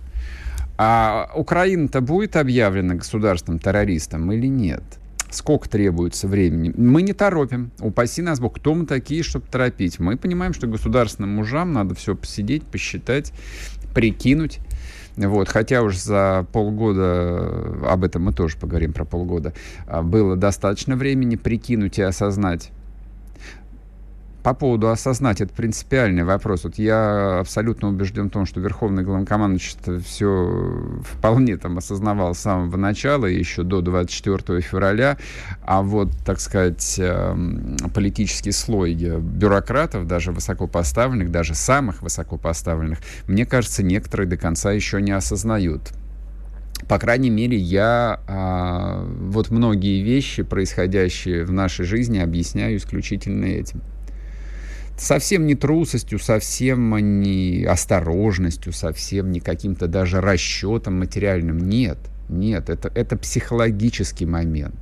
А 0.79 1.31
Украина-то 1.35 2.01
будет 2.01 2.37
объявлена 2.37 2.95
государством-террористом 2.95 4.33
или 4.33 4.47
нет? 4.47 4.83
Сколько 5.31 5.69
требуется 5.69 6.27
времени? 6.27 6.73
Мы 6.77 7.03
не 7.03 7.13
торопим. 7.13 7.71
Упаси 7.81 8.23
нас 8.23 8.41
Бог. 8.41 8.57
Кто 8.57 8.75
мы 8.75 8.87
такие, 8.87 9.23
чтобы 9.23 9.47
торопить? 9.47 10.01
Мы 10.01 10.17
понимаем, 10.17 10.55
что 10.55 10.67
государственным 10.67 11.31
мужам 11.37 11.73
надо 11.73 11.95
все 11.95 12.17
посидеть, 12.17 12.65
посчитать, 12.65 13.33
прикинуть. 13.95 14.59
Вот, 15.17 15.49
хотя 15.49 15.83
уж 15.83 15.97
за 15.99 16.47
полгода, 16.53 17.85
об 17.87 18.05
этом 18.05 18.25
мы 18.25 18.33
тоже 18.33 18.57
поговорим 18.57 18.93
про 18.93 19.05
полгода, 19.05 19.53
а, 19.87 20.03
было 20.03 20.35
достаточно 20.37 20.97
времени 20.97 21.37
прикинуть 21.37 21.99
и 21.99 22.03
осознать, 22.03 22.71
по 24.43 24.55
поводу 24.55 24.89
осознать, 24.89 25.41
это 25.41 25.53
принципиальный 25.53 26.25
вопрос. 26.25 26.65
Вот 26.65 26.77
я 26.77 27.41
абсолютно 27.41 27.89
убежден 27.89 28.29
в 28.29 28.31
том, 28.31 28.47
что 28.47 28.61
Верховный 28.61 29.03
главнокомандующий 29.03 30.01
все 30.01 31.01
вполне 31.03 31.57
там 31.57 31.79
осознавал 31.79 32.35
с 32.35 32.39
самого 32.39 32.77
начала, 32.77 33.27
еще 33.27 33.63
до 33.63 33.81
24 33.81 34.61
февраля, 34.61 35.19
а 35.63 35.83
вот, 35.83 36.11
так 36.25 36.41
сказать, 36.41 36.97
эм, 36.99 37.77
политический 37.95 38.53
слой 38.53 38.95
бюрократов, 38.95 40.07
даже 40.07 40.33
высокопоставленных, 40.33 41.31
даже 41.31 41.55
самых 41.55 42.03
высокопоставленных, 42.03 42.99
мне 43.27 43.45
кажется, 43.45 43.83
некоторые 43.83 44.27
до 44.27 44.37
конца 44.37 44.73
еще 44.73 45.03
не 45.03 45.13
осознают. 45.13 45.93
По 46.89 46.99
крайней 46.99 47.31
мере, 47.31 47.59
я 47.59 48.21
а, 48.27 49.05
вот 49.05 49.51
многие 49.51 50.03
вещи, 50.03 50.43
происходящие 50.43 51.45
в 51.45 51.53
нашей 51.53 51.85
жизни, 51.85 52.19
объясняю 52.19 52.79
исключительно 52.79 53.45
этим 53.45 53.83
совсем 55.01 55.47
не 55.47 55.55
трусостью, 55.55 56.19
совсем 56.19 56.97
не 57.21 57.65
осторожностью, 57.65 58.73
совсем 58.73 59.33
не 59.33 59.41
каким-то 59.41 59.89
даже 59.89 60.21
расчетом 60.21 60.99
материальным. 60.99 61.59
Нет, 61.59 61.99
нет, 62.29 62.69
это, 62.69 62.93
это 62.95 63.17
психологический 63.17 64.27
момент. 64.27 64.77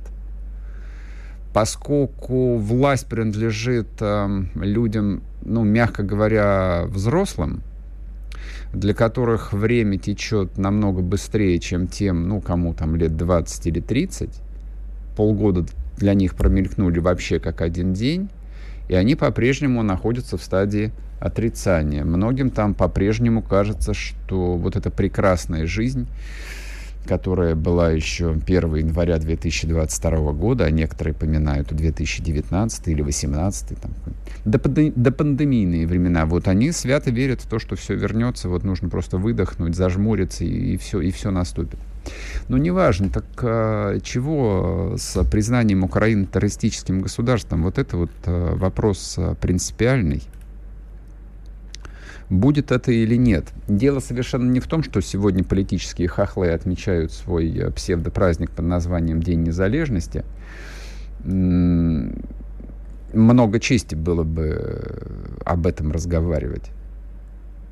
Поскольку 1.53 2.57
власть 2.57 3.07
принадлежит 3.07 3.87
э, 4.01 4.43
людям, 4.55 5.23
ну, 5.43 5.63
мягко 5.63 6.03
говоря, 6.03 6.83
взрослым, 6.87 7.63
для 8.71 8.93
которых 8.93 9.51
время 9.51 9.97
течет 9.97 10.57
намного 10.57 11.01
быстрее, 11.01 11.57
чем 11.59 11.87
тем, 11.87 12.27
ну, 12.27 12.39
кому 12.39 12.73
там 12.75 12.95
лет 12.95 13.17
20 13.17 13.65
или 13.65 13.79
30, 13.79 14.29
полгода 15.15 15.65
для 15.97 16.13
них 16.13 16.35
промелькнули 16.35 16.99
вообще 16.99 17.39
как 17.39 17.61
один 17.61 17.93
день, 17.93 18.29
и 18.89 18.95
они 18.95 19.15
по-прежнему 19.15 19.83
находятся 19.83 20.37
в 20.37 20.43
стадии 20.43 20.91
отрицания. 21.19 22.03
Многим 22.03 22.49
там 22.49 22.73
по-прежнему 22.73 23.41
кажется, 23.41 23.93
что 23.93 24.57
вот 24.57 24.75
эта 24.75 24.89
прекрасная 24.89 25.65
жизнь, 25.67 26.07
которая 27.05 27.55
была 27.55 27.91
еще 27.91 28.31
1 28.31 28.75
января 28.75 29.17
2022 29.19 30.31
года, 30.33 30.65
а 30.65 30.71
некоторые 30.71 31.13
поминают 31.13 31.69
2019 31.69 32.87
или 32.87 33.01
2018, 33.01 33.77
там, 33.79 33.91
до, 34.45 35.11
пандемийные 35.11 35.85
времена, 35.87 36.25
вот 36.25 36.47
они 36.47 36.71
свято 36.71 37.11
верят 37.11 37.41
в 37.41 37.47
то, 37.47 37.59
что 37.59 37.75
все 37.75 37.95
вернется, 37.95 38.49
вот 38.49 38.63
нужно 38.63 38.89
просто 38.89 39.17
выдохнуть, 39.17 39.75
зажмуриться, 39.75 40.43
и, 40.45 40.77
все, 40.77 40.99
и 41.01 41.11
все 41.11 41.31
наступит. 41.31 41.79
Но 42.47 42.57
неважно, 42.57 43.09
так 43.09 43.25
а, 43.43 43.99
чего 43.99 44.95
с 44.97 45.23
признанием 45.25 45.83
Украины 45.83 46.25
террористическим 46.25 47.01
государством? 47.01 47.63
Вот 47.63 47.77
это 47.77 47.97
вот 47.97 48.11
а, 48.25 48.55
вопрос 48.55 49.15
а, 49.17 49.35
принципиальный. 49.35 50.23
Будет 52.29 52.71
это 52.71 52.91
или 52.91 53.15
нет? 53.15 53.45
Дело 53.67 53.99
совершенно 53.99 54.51
не 54.51 54.59
в 54.59 54.67
том, 54.67 54.83
что 54.83 55.01
сегодня 55.01 55.43
политические 55.43 56.07
хохлы 56.07 56.49
отмечают 56.49 57.11
свой 57.11 57.71
псевдопраздник 57.75 58.51
под 58.51 58.65
названием 58.65 59.21
День 59.21 59.41
незалежности. 59.41 60.23
Много 63.13 63.59
чести 63.59 63.95
было 63.95 64.23
бы 64.23 64.57
э, 64.59 65.05
об 65.43 65.65
этом 65.65 65.91
разговаривать. 65.91 66.69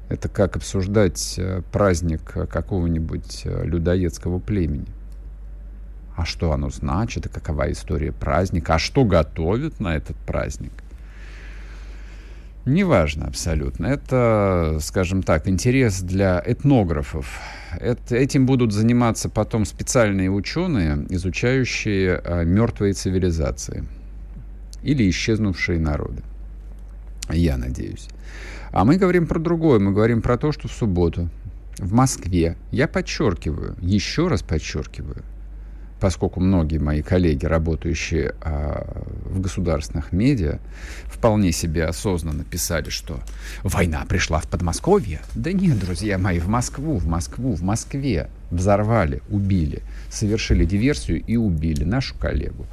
Это 0.10 0.30
как 0.30 0.56
обсуждать 0.56 1.36
э, 1.38 1.62
праздник 1.72 2.22
какого-нибудь 2.24 3.42
э, 3.44 3.66
людоедского 3.66 4.40
племени. 4.40 4.88
А 6.16 6.26
что 6.26 6.52
оно 6.52 6.70
значит, 6.70 7.26
и 7.26 7.30
какова 7.30 7.72
история 7.72 8.12
праздника, 8.12 8.76
а 8.76 8.80
что 8.80 9.04
готовят 9.04 9.80
на 9.80 9.96
этот 9.96 10.16
праздник. 10.18 10.72
Неважно 12.68 13.28
абсолютно. 13.28 13.86
Это, 13.88 14.80
скажем 14.82 15.24
так, 15.24 15.48
интерес 15.48 16.02
для 16.02 16.44
этнографов. 16.46 17.40
Это, 17.80 18.18
этим 18.18 18.46
будут 18.46 18.74
заниматься 18.74 19.30
потом 19.30 19.64
специальные 19.64 20.30
ученые, 20.30 21.06
изучающие 21.10 22.18
а, 22.18 22.44
мертвые 22.44 22.92
цивилизации 22.92 23.86
или 24.84 25.10
исчезнувшие 25.10 25.80
народы. 25.80 26.24
Я 27.30 27.56
надеюсь. 27.56 28.10
А 28.72 28.86
мы 28.86 28.98
говорим 28.98 29.28
про 29.28 29.40
другое. 29.40 29.80
Мы 29.80 29.92
говорим 29.92 30.22
про 30.22 30.38
то, 30.38 30.52
что 30.52 30.68
в 30.68 30.72
субботу 30.72 31.30
в 31.80 31.94
Москве, 31.94 32.58
я 32.72 32.88
подчеркиваю, 32.88 33.76
еще 33.82 34.28
раз 34.28 34.42
подчеркиваю, 34.42 35.24
поскольку 36.00 36.40
многие 36.40 36.80
мои 36.80 37.02
коллеги, 37.02 37.46
работающие 37.46 38.34
а, 38.42 39.04
в 39.26 39.40
государственных 39.40 40.12
медиа, 40.12 40.60
вполне 41.06 41.52
себе 41.52 41.86
осознанно 41.86 42.44
писали, 42.44 42.90
что 42.90 43.20
война 43.64 44.04
пришла 44.08 44.40
в 44.40 44.48
Подмосковье. 44.48 45.22
Да 45.36 45.52
нет, 45.52 45.80
друзья 45.80 46.18
мои, 46.18 46.40
в 46.40 46.48
Москву, 46.48 46.98
в 46.98 47.08
Москву, 47.08 47.54
в 47.54 47.62
Москве 47.62 48.30
взорвали, 48.50 49.22
убили, 49.30 49.84
совершили 50.10 50.66
диверсию 50.66 51.24
и 51.24 51.36
убили 51.36 51.84
нашу 51.84 52.16
коллегу, 52.18 52.66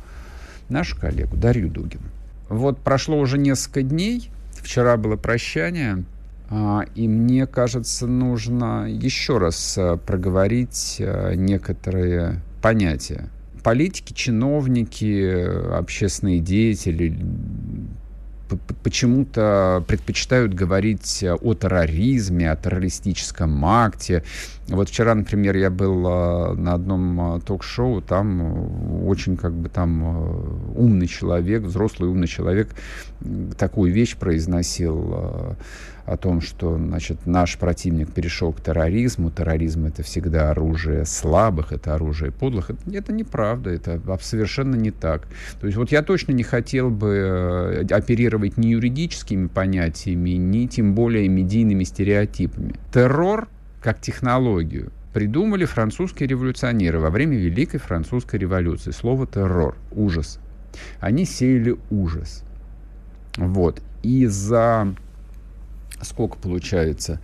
нашу 0.68 0.98
коллегу 0.98 1.36
Дарью 1.36 1.68
Дугину. 1.68 2.04
Вот 2.48 2.78
прошло 2.78 3.18
уже 3.18 3.38
несколько 3.38 3.82
дней, 3.82 4.30
вчера 4.64 4.96
было 4.96 5.16
прощание, 5.16 6.04
а, 6.50 6.84
и 6.94 7.06
мне 7.06 7.46
кажется, 7.46 8.06
нужно 8.06 8.86
еще 8.88 9.38
раз 9.38 9.76
а, 9.78 9.96
проговорить 9.96 10.96
а, 11.00 11.34
некоторые 11.34 12.40
понятия. 12.62 13.28
Политики, 13.62 14.12
чиновники, 14.12 15.74
общественные 15.74 16.40
деятели 16.40 17.16
почему-то 18.82 19.84
предпочитают 19.86 20.54
говорить 20.54 21.24
о 21.24 21.54
терроризме, 21.54 22.50
о 22.50 22.56
террористическом 22.56 23.64
акте. 23.64 24.22
Вот 24.68 24.88
вчера, 24.88 25.14
например, 25.14 25.56
я 25.56 25.70
был 25.70 26.04
а, 26.06 26.54
на 26.54 26.74
одном 26.74 27.20
а, 27.20 27.40
ток-шоу, 27.40 28.00
там 28.00 29.06
очень 29.06 29.36
как 29.36 29.52
бы 29.52 29.68
там 29.68 30.02
а, 30.04 30.76
умный 30.76 31.06
человек, 31.06 31.62
взрослый 31.62 32.08
умный 32.08 32.26
человек 32.26 32.70
такую 33.58 33.92
вещь 33.92 34.16
произносил 34.16 35.56
о 36.06 36.16
том, 36.16 36.40
что 36.40 36.76
значит, 36.76 37.26
наш 37.26 37.56
противник 37.58 38.12
перешел 38.12 38.52
к 38.52 38.60
терроризму. 38.60 39.30
Терроризм 39.30 39.86
это 39.86 40.02
всегда 40.02 40.50
оружие 40.50 41.06
слабых, 41.06 41.72
это 41.72 41.94
оружие 41.94 42.30
подлых. 42.30 42.70
Это, 42.70 42.80
это 42.92 43.12
неправда, 43.12 43.70
это 43.70 44.00
совершенно 44.20 44.74
не 44.74 44.90
так. 44.90 45.26
То 45.60 45.66
есть 45.66 45.78
вот 45.78 45.90
я 45.90 46.02
точно 46.02 46.32
не 46.32 46.42
хотел 46.42 46.90
бы 46.90 47.84
э, 47.86 47.94
оперировать 47.94 48.58
ни 48.58 48.68
юридическими 48.68 49.46
понятиями, 49.46 50.30
ни 50.30 50.66
тем 50.66 50.94
более 50.94 51.28
медийными 51.28 51.84
стереотипами. 51.84 52.74
Террор 52.92 53.48
как 53.80 54.00
технологию 54.00 54.92
придумали 55.14 55.64
французские 55.64 56.28
революционеры 56.28 56.98
во 56.98 57.08
время 57.08 57.36
Великой 57.36 57.78
Французской 57.78 58.36
революции. 58.36 58.90
Слово 58.90 59.26
террор, 59.26 59.76
ужас. 59.92 60.40
Они 61.00 61.24
сеяли 61.24 61.76
ужас. 61.90 62.44
Вот. 63.36 63.80
И 64.02 64.26
за 64.26 64.94
сколько 66.02 66.36
получается? 66.36 67.20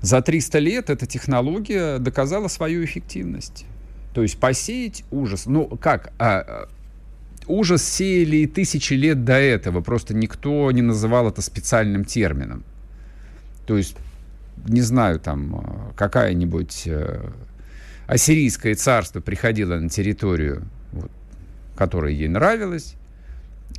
За 0.00 0.22
300 0.22 0.58
лет 0.58 0.90
эта 0.90 1.06
технология 1.06 1.98
доказала 1.98 2.48
свою 2.48 2.84
эффективность. 2.84 3.66
То 4.14 4.22
есть 4.22 4.38
посеять 4.38 5.04
ужас. 5.10 5.46
Ну, 5.46 5.66
как? 5.76 6.12
А, 6.18 6.40
а, 6.40 6.68
ужас 7.46 7.84
сеяли 7.84 8.38
и 8.38 8.46
тысячи 8.46 8.94
лет 8.94 9.24
до 9.24 9.34
этого. 9.34 9.82
Просто 9.82 10.14
никто 10.14 10.70
не 10.72 10.82
называл 10.82 11.28
это 11.28 11.42
специальным 11.42 12.04
термином. 12.04 12.64
То 13.66 13.76
есть, 13.76 13.96
не 14.66 14.80
знаю, 14.80 15.20
там 15.20 15.56
а, 15.56 15.92
какая-нибудь 15.96 16.84
э, 16.86 17.30
ассирийское 18.06 18.74
царство 18.74 19.20
приходило 19.20 19.76
на 19.76 19.88
территорию, 19.88 20.64
вот, 20.92 21.10
которая 21.76 22.12
ей 22.12 22.28
нравилась, 22.28 22.96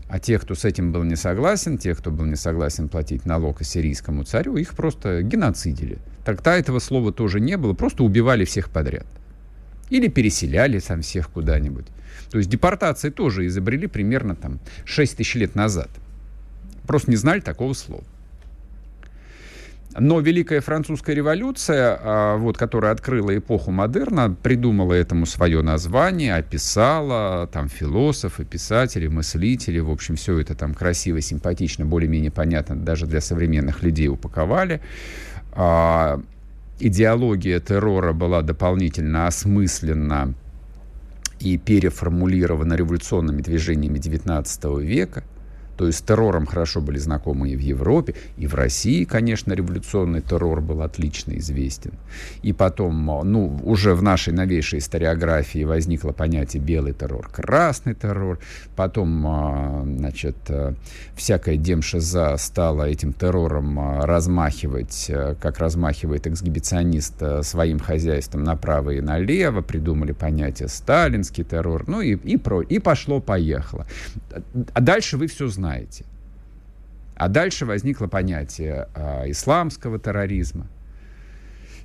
а 0.09 0.19
тех, 0.19 0.41
кто 0.41 0.55
с 0.55 0.65
этим 0.65 0.91
был 0.91 1.03
не 1.03 1.15
согласен, 1.15 1.77
тех, 1.77 1.97
кто 1.97 2.11
был 2.11 2.25
не 2.25 2.35
согласен 2.35 2.89
платить 2.89 3.25
налог 3.25 3.61
ассирийскому 3.61 4.23
царю, 4.23 4.57
их 4.57 4.73
просто 4.73 5.21
геноцидили. 5.21 5.99
Тогда 6.25 6.57
этого 6.57 6.79
слова 6.79 7.13
тоже 7.13 7.39
не 7.39 7.57
было, 7.57 7.73
просто 7.73 8.03
убивали 8.03 8.43
всех 8.45 8.69
подряд. 8.69 9.05
Или 9.89 10.07
переселяли 10.07 10.79
там 10.79 11.01
всех 11.01 11.29
куда-нибудь. 11.29 11.85
То 12.29 12.37
есть 12.37 12.49
депортации 12.49 13.09
тоже 13.09 13.45
изобрели 13.47 13.87
примерно 13.87 14.35
там 14.35 14.59
6 14.85 15.17
тысяч 15.17 15.35
лет 15.35 15.55
назад. 15.55 15.89
Просто 16.87 17.09
не 17.09 17.17
знали 17.17 17.39
такого 17.39 17.73
слова. 17.73 18.03
Но 19.99 20.21
Великая 20.21 20.61
Французская 20.61 21.13
революция, 21.13 21.99
а, 22.01 22.37
вот, 22.37 22.57
которая 22.57 22.93
открыла 22.93 23.37
эпоху 23.37 23.71
модерна, 23.71 24.33
придумала 24.41 24.93
этому 24.93 25.25
свое 25.25 25.61
название, 25.61 26.35
описала 26.35 27.47
там 27.47 27.67
философы, 27.67 28.45
писатели, 28.45 29.07
мыслители, 29.07 29.79
в 29.79 29.89
общем, 29.89 30.15
все 30.15 30.39
это 30.39 30.55
там 30.55 30.73
красиво, 30.73 31.19
симпатично, 31.19 31.85
более-менее 31.85 32.31
понятно 32.31 32.77
даже 32.77 33.05
для 33.05 33.19
современных 33.19 33.83
людей 33.83 34.07
упаковали. 34.07 34.81
А, 35.51 36.21
идеология 36.79 37.59
террора 37.59 38.13
была 38.13 38.41
дополнительно 38.41 39.27
осмыслена 39.27 40.33
и 41.41 41.57
переформулирована 41.57 42.75
революционными 42.75 43.41
движениями 43.41 43.97
XIX 43.97 44.81
века. 44.81 45.23
То 45.81 45.87
есть 45.87 45.97
с 45.97 46.01
террором 46.03 46.45
хорошо 46.45 46.79
были 46.79 46.99
знакомы 46.99 47.49
и 47.49 47.55
в 47.55 47.59
Европе, 47.59 48.13
и 48.37 48.45
в 48.45 48.53
России, 48.53 49.03
конечно, 49.03 49.51
революционный 49.51 50.21
террор 50.21 50.61
был 50.61 50.83
отлично 50.83 51.35
известен. 51.39 51.93
И 52.43 52.53
потом, 52.53 53.03
ну, 53.23 53.59
уже 53.63 53.95
в 53.95 54.03
нашей 54.03 54.31
новейшей 54.31 54.77
историографии 54.77 55.63
возникло 55.63 56.11
понятие 56.11 56.61
белый 56.61 56.93
террор, 56.93 57.29
красный 57.29 57.95
террор. 57.95 58.37
Потом, 58.75 59.25
а, 59.25 59.83
значит, 59.83 60.35
э, 60.49 60.75
всякая 61.15 61.57
демшиза 61.57 62.35
стала 62.37 62.83
этим 62.83 63.11
террором 63.11 63.79
а, 63.79 64.05
размахивать, 64.05 65.09
как 65.41 65.57
размахивает 65.57 66.27
эксгибиционист 66.27 67.15
своим 67.41 67.79
хозяйством 67.79 68.43
направо 68.43 68.91
и 68.91 69.01
налево. 69.01 69.61
Придумали 69.61 70.11
понятие 70.11 70.67
сталинский 70.67 71.43
террор. 71.43 71.85
Ну 71.87 72.01
и, 72.01 72.13
и, 72.13 72.37
про, 72.37 72.61
и 72.61 72.77
пошло-поехало. 72.77 73.87
А 74.73 74.79
дальше 74.79 75.17
вы 75.17 75.25
все 75.25 75.47
знаете 75.47 75.70
знаете. 75.71 76.05
А 77.15 77.27
дальше 77.27 77.65
возникло 77.65 78.07
понятие 78.07 78.87
э, 78.95 79.31
исламского 79.31 79.99
терроризма, 79.99 80.67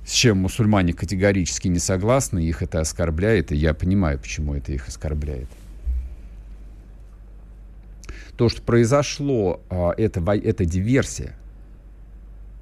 с 0.05 0.11
чем 0.11 0.39
мусульмане 0.39 0.93
категорически 0.93 1.67
не 1.67 1.79
согласны, 1.79 2.39
их 2.39 2.61
это 2.61 2.79
оскорбляет, 2.79 3.51
и 3.51 3.55
я 3.55 3.73
понимаю, 3.73 4.19
почему 4.19 4.55
это 4.55 4.71
их 4.71 4.87
оскорбляет. 4.87 5.47
То, 8.35 8.49
что 8.49 8.61
произошло, 8.61 9.61
э, 9.69 9.91
это, 9.97 10.19
это 10.31 10.65
диверсия, 10.65 11.35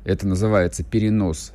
это 0.04 0.28
называется 0.28 0.84
перенос 0.84 1.54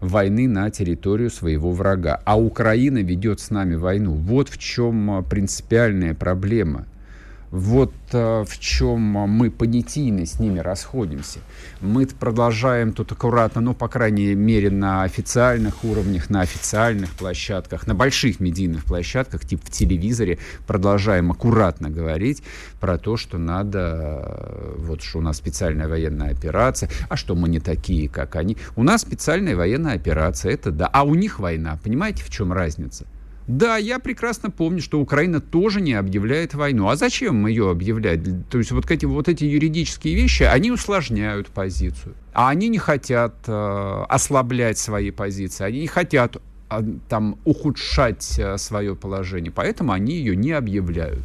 войны 0.00 0.48
на 0.48 0.70
территорию 0.70 1.30
своего 1.30 1.72
врага. 1.72 2.20
А 2.24 2.38
Украина 2.38 2.98
ведет 2.98 3.40
с 3.40 3.50
нами 3.50 3.76
войну. 3.76 4.14
Вот 4.14 4.48
в 4.48 4.58
чем 4.58 5.24
принципиальная 5.28 6.14
проблема. 6.14 6.86
Вот 7.52 7.92
э, 8.12 8.44
в 8.48 8.58
чем 8.58 9.00
мы 9.00 9.50
понятийно 9.50 10.24
с 10.24 10.40
ними 10.40 10.58
расходимся. 10.58 11.40
Мы 11.82 12.06
продолжаем 12.06 12.94
тут 12.94 13.12
аккуратно, 13.12 13.60
ну, 13.60 13.74
по 13.74 13.88
крайней 13.88 14.34
мере, 14.34 14.70
на 14.70 15.02
официальных 15.02 15.84
уровнях, 15.84 16.30
на 16.30 16.40
официальных 16.40 17.10
площадках, 17.10 17.86
на 17.86 17.94
больших 17.94 18.40
медийных 18.40 18.86
площадках, 18.86 19.42
типа 19.46 19.66
в 19.66 19.70
телевизоре, 19.70 20.38
продолжаем 20.66 21.30
аккуратно 21.30 21.90
говорить 21.90 22.42
про 22.80 22.96
то, 22.96 23.18
что 23.18 23.36
надо, 23.36 24.22
э, 24.24 24.74
вот 24.78 25.02
что 25.02 25.18
у 25.18 25.20
нас 25.20 25.36
специальная 25.36 25.88
военная 25.88 26.30
операция, 26.30 26.88
а 27.10 27.18
что 27.18 27.34
мы 27.34 27.50
не 27.50 27.60
такие, 27.60 28.08
как 28.08 28.36
они. 28.36 28.56
У 28.76 28.82
нас 28.82 29.02
специальная 29.02 29.56
военная 29.56 29.94
операция, 29.94 30.52
это 30.52 30.70
да, 30.70 30.86
а 30.86 31.02
у 31.02 31.14
них 31.14 31.38
война. 31.38 31.78
Понимаете, 31.84 32.24
в 32.24 32.30
чем 32.30 32.50
разница? 32.50 33.04
Да, 33.48 33.76
я 33.76 33.98
прекрасно 33.98 34.50
помню, 34.50 34.80
что 34.80 35.00
Украина 35.00 35.40
тоже 35.40 35.80
не 35.80 35.94
объявляет 35.94 36.54
войну. 36.54 36.88
А 36.88 36.96
зачем 36.96 37.46
ее 37.46 37.70
объявлять? 37.70 38.20
То 38.48 38.58
есть 38.58 38.70
вот 38.70 38.90
эти, 38.90 39.04
вот 39.04 39.28
эти 39.28 39.44
юридические 39.44 40.14
вещи, 40.14 40.44
они 40.44 40.70
усложняют 40.70 41.48
позицию. 41.48 42.14
А 42.32 42.50
они 42.50 42.68
не 42.68 42.78
хотят 42.78 43.34
э, 43.46 44.04
ослаблять 44.08 44.78
свои 44.78 45.10
позиции, 45.10 45.64
они 45.64 45.80
не 45.80 45.86
хотят 45.86 46.36
э, 46.70 46.82
там 47.08 47.36
ухудшать 47.44 48.38
э, 48.38 48.58
свое 48.58 48.94
положение, 48.94 49.50
поэтому 49.50 49.92
они 49.92 50.14
ее 50.14 50.36
не 50.36 50.52
объявляют. 50.52 51.24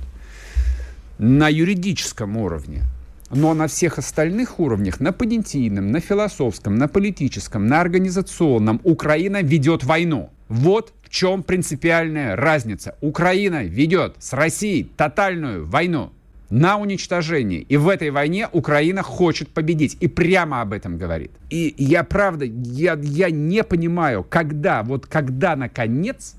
На 1.19 1.49
юридическом 1.49 2.37
уровне 2.37 2.83
Но 3.31 3.53
на 3.53 3.67
всех 3.67 3.97
остальных 3.97 4.59
уровнях, 4.59 4.99
на 4.99 5.11
понятийном, 5.11 5.91
на 5.91 5.99
философском, 5.99 6.77
на 6.77 6.87
политическом, 6.87 7.67
на 7.67 7.81
организационном, 7.81 8.79
Украина 8.83 9.41
ведет 9.41 9.83
войну. 9.83 10.29
Вот 10.49 10.93
в 11.07 11.09
чем 11.09 11.41
принципиальная 11.41 12.35
разница. 12.35 12.95
Украина 12.99 13.63
ведет 13.63 14.15
с 14.19 14.33
Россией 14.33 14.83
тотальную 14.83 15.65
войну 15.65 16.11
на 16.49 16.77
уничтожение. 16.77 17.61
И 17.61 17.77
в 17.77 17.87
этой 17.87 18.09
войне 18.09 18.49
Украина 18.51 19.03
хочет 19.03 19.47
победить. 19.47 19.95
И 20.01 20.09
прямо 20.09 20.59
об 20.59 20.73
этом 20.73 20.97
говорит. 20.97 21.31
И 21.49 21.73
я 21.77 22.03
правда, 22.03 22.43
я, 22.43 22.99
я 23.01 23.29
не 23.29 23.63
понимаю, 23.63 24.25
когда, 24.27 24.83
вот 24.83 25.05
когда 25.05 25.55
наконец 25.55 26.35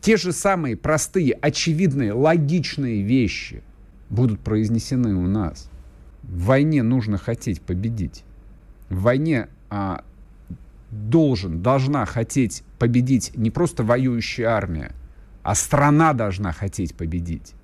те 0.00 0.16
же 0.16 0.32
самые 0.32 0.74
простые, 0.76 1.34
очевидные, 1.34 2.14
логичные 2.14 3.02
вещи 3.02 3.62
будут 4.08 4.40
произнесены 4.40 5.14
у 5.16 5.26
нас. 5.26 5.68
В 6.22 6.44
войне 6.44 6.82
нужно 6.82 7.18
хотеть 7.18 7.60
победить. 7.60 8.24
В 8.88 9.02
войне 9.02 9.48
а, 9.68 10.02
должен, 10.90 11.62
должна 11.62 12.06
хотеть 12.06 12.62
победить 12.78 13.32
не 13.36 13.50
просто 13.50 13.82
воюющая 13.82 14.48
армия, 14.48 14.92
а 15.42 15.54
страна 15.54 16.12
должна 16.12 16.52
хотеть 16.52 16.94
победить. 16.94 17.54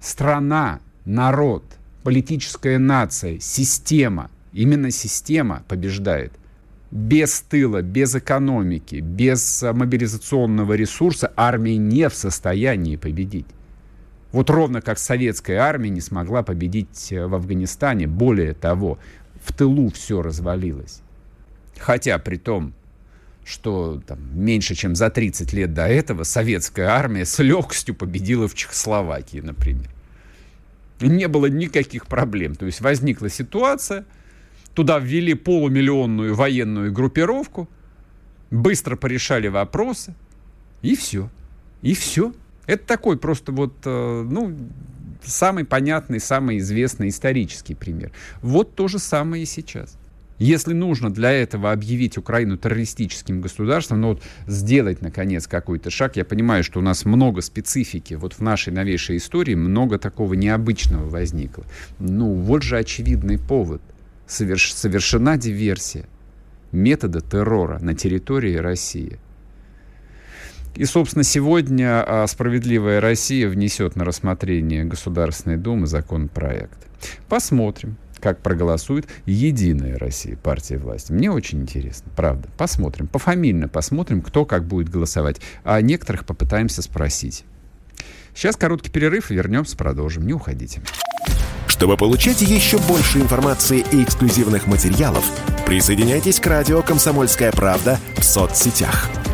Страна, 0.00 0.80
народ, 1.04 1.64
политическая 2.02 2.78
нация, 2.78 3.38
система, 3.40 4.30
именно 4.52 4.90
система 4.90 5.62
побеждает. 5.68 6.32
Без 6.90 7.40
тыла, 7.40 7.82
без 7.82 8.14
экономики, 8.14 8.96
без 8.96 9.62
мобилизационного 9.62 10.74
ресурса 10.74 11.32
армия 11.36 11.76
не 11.76 12.08
в 12.08 12.14
состоянии 12.14 12.96
победить. 12.96 13.46
Вот 14.30 14.50
ровно 14.50 14.80
как 14.80 14.98
советская 14.98 15.60
армия 15.60 15.90
не 15.90 16.00
смогла 16.00 16.42
победить 16.42 17.10
в 17.10 17.34
Афганистане. 17.34 18.06
Более 18.06 18.52
того, 18.52 18.98
в 19.44 19.52
тылу 19.52 19.90
все 19.90 20.22
развалилось. 20.22 21.03
Хотя 21.78 22.18
при 22.18 22.36
том, 22.36 22.72
что 23.44 24.00
там, 24.06 24.18
меньше 24.32 24.74
чем 24.74 24.94
за 24.94 25.10
30 25.10 25.52
лет 25.52 25.74
до 25.74 25.86
этого 25.86 26.24
советская 26.24 26.88
армия 26.88 27.24
с 27.24 27.38
легкостью 27.40 27.94
победила 27.94 28.48
в 28.48 28.54
Чехословакии, 28.54 29.38
например 29.38 29.90
не 31.00 31.28
было 31.28 31.46
никаких 31.46 32.06
проблем. 32.06 32.54
То 32.54 32.66
есть 32.66 32.80
возникла 32.80 33.28
ситуация, 33.28 34.04
туда 34.74 34.98
ввели 34.98 35.34
полумиллионную 35.34 36.34
военную 36.34 36.92
группировку, 36.92 37.68
быстро 38.50 38.96
порешали 38.96 39.48
вопросы, 39.48 40.14
и 40.82 40.96
все. 40.96 41.30
И 41.82 41.94
все. 41.94 42.32
Это 42.66 42.84
такой 42.86 43.18
просто 43.18 43.52
вот, 43.52 43.74
э, 43.84 44.26
ну, 44.28 44.56
самый 45.22 45.64
понятный, 45.64 46.20
самый 46.20 46.58
известный 46.58 47.08
исторический 47.08 47.74
пример. 47.74 48.12
Вот 48.42 48.74
то 48.74 48.88
же 48.88 48.98
самое 48.98 49.42
и 49.42 49.46
сейчас. 49.46 49.96
Если 50.44 50.74
нужно 50.74 51.10
для 51.10 51.32
этого 51.32 51.72
объявить 51.72 52.18
Украину 52.18 52.58
террористическим 52.58 53.40
государством, 53.40 54.02
ну 54.02 54.08
вот 54.08 54.22
сделать, 54.46 55.00
наконец, 55.00 55.46
какой-то 55.46 55.88
шаг, 55.88 56.16
я 56.16 56.24
понимаю, 56.26 56.62
что 56.62 56.80
у 56.80 56.82
нас 56.82 57.06
много 57.06 57.40
специфики, 57.40 58.12
вот 58.12 58.34
в 58.34 58.40
нашей 58.40 58.70
новейшей 58.70 59.16
истории 59.16 59.54
много 59.54 59.98
такого 59.98 60.34
необычного 60.34 61.08
возникло. 61.08 61.64
Ну, 61.98 62.34
вот 62.34 62.62
же 62.62 62.76
очевидный 62.76 63.38
повод. 63.38 63.80
Соверш... 64.26 64.74
Совершена 64.74 65.38
диверсия 65.38 66.04
метода 66.72 67.22
террора 67.22 67.78
на 67.78 67.94
территории 67.94 68.56
России. 68.56 69.18
И, 70.74 70.84
собственно, 70.84 71.24
сегодня 71.24 72.04
а, 72.06 72.26
«Справедливая 72.26 73.00
Россия» 73.00 73.48
внесет 73.48 73.96
на 73.96 74.04
рассмотрение 74.04 74.84
Государственной 74.84 75.56
Думы 75.56 75.86
законопроект. 75.86 76.86
Посмотрим 77.30 77.96
как 78.24 78.40
проголосует 78.40 79.06
Единая 79.26 79.98
Россия, 79.98 80.34
партия 80.34 80.78
власти. 80.78 81.12
Мне 81.12 81.30
очень 81.30 81.60
интересно, 81.60 82.10
правда. 82.16 82.48
Посмотрим, 82.56 83.06
пофамильно 83.06 83.68
посмотрим, 83.68 84.22
кто 84.22 84.46
как 84.46 84.64
будет 84.64 84.88
голосовать. 84.88 85.42
А 85.62 85.78
некоторых 85.82 86.24
попытаемся 86.24 86.80
спросить. 86.80 87.44
Сейчас 88.34 88.56
короткий 88.56 88.88
перерыв 88.88 89.28
вернемся, 89.28 89.76
продолжим. 89.76 90.26
Не 90.26 90.32
уходите. 90.32 90.80
Чтобы 91.66 91.98
получать 91.98 92.40
еще 92.40 92.78
больше 92.78 93.18
информации 93.18 93.84
и 93.92 94.02
эксклюзивных 94.02 94.66
материалов, 94.66 95.24
присоединяйтесь 95.66 96.40
к 96.40 96.46
радио 96.46 96.80
«Комсомольская 96.80 97.52
правда» 97.52 98.00
в 98.16 98.24
соцсетях– 98.24 99.10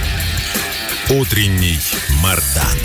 Утренний 1.19 1.77
Мардан. 2.23 2.77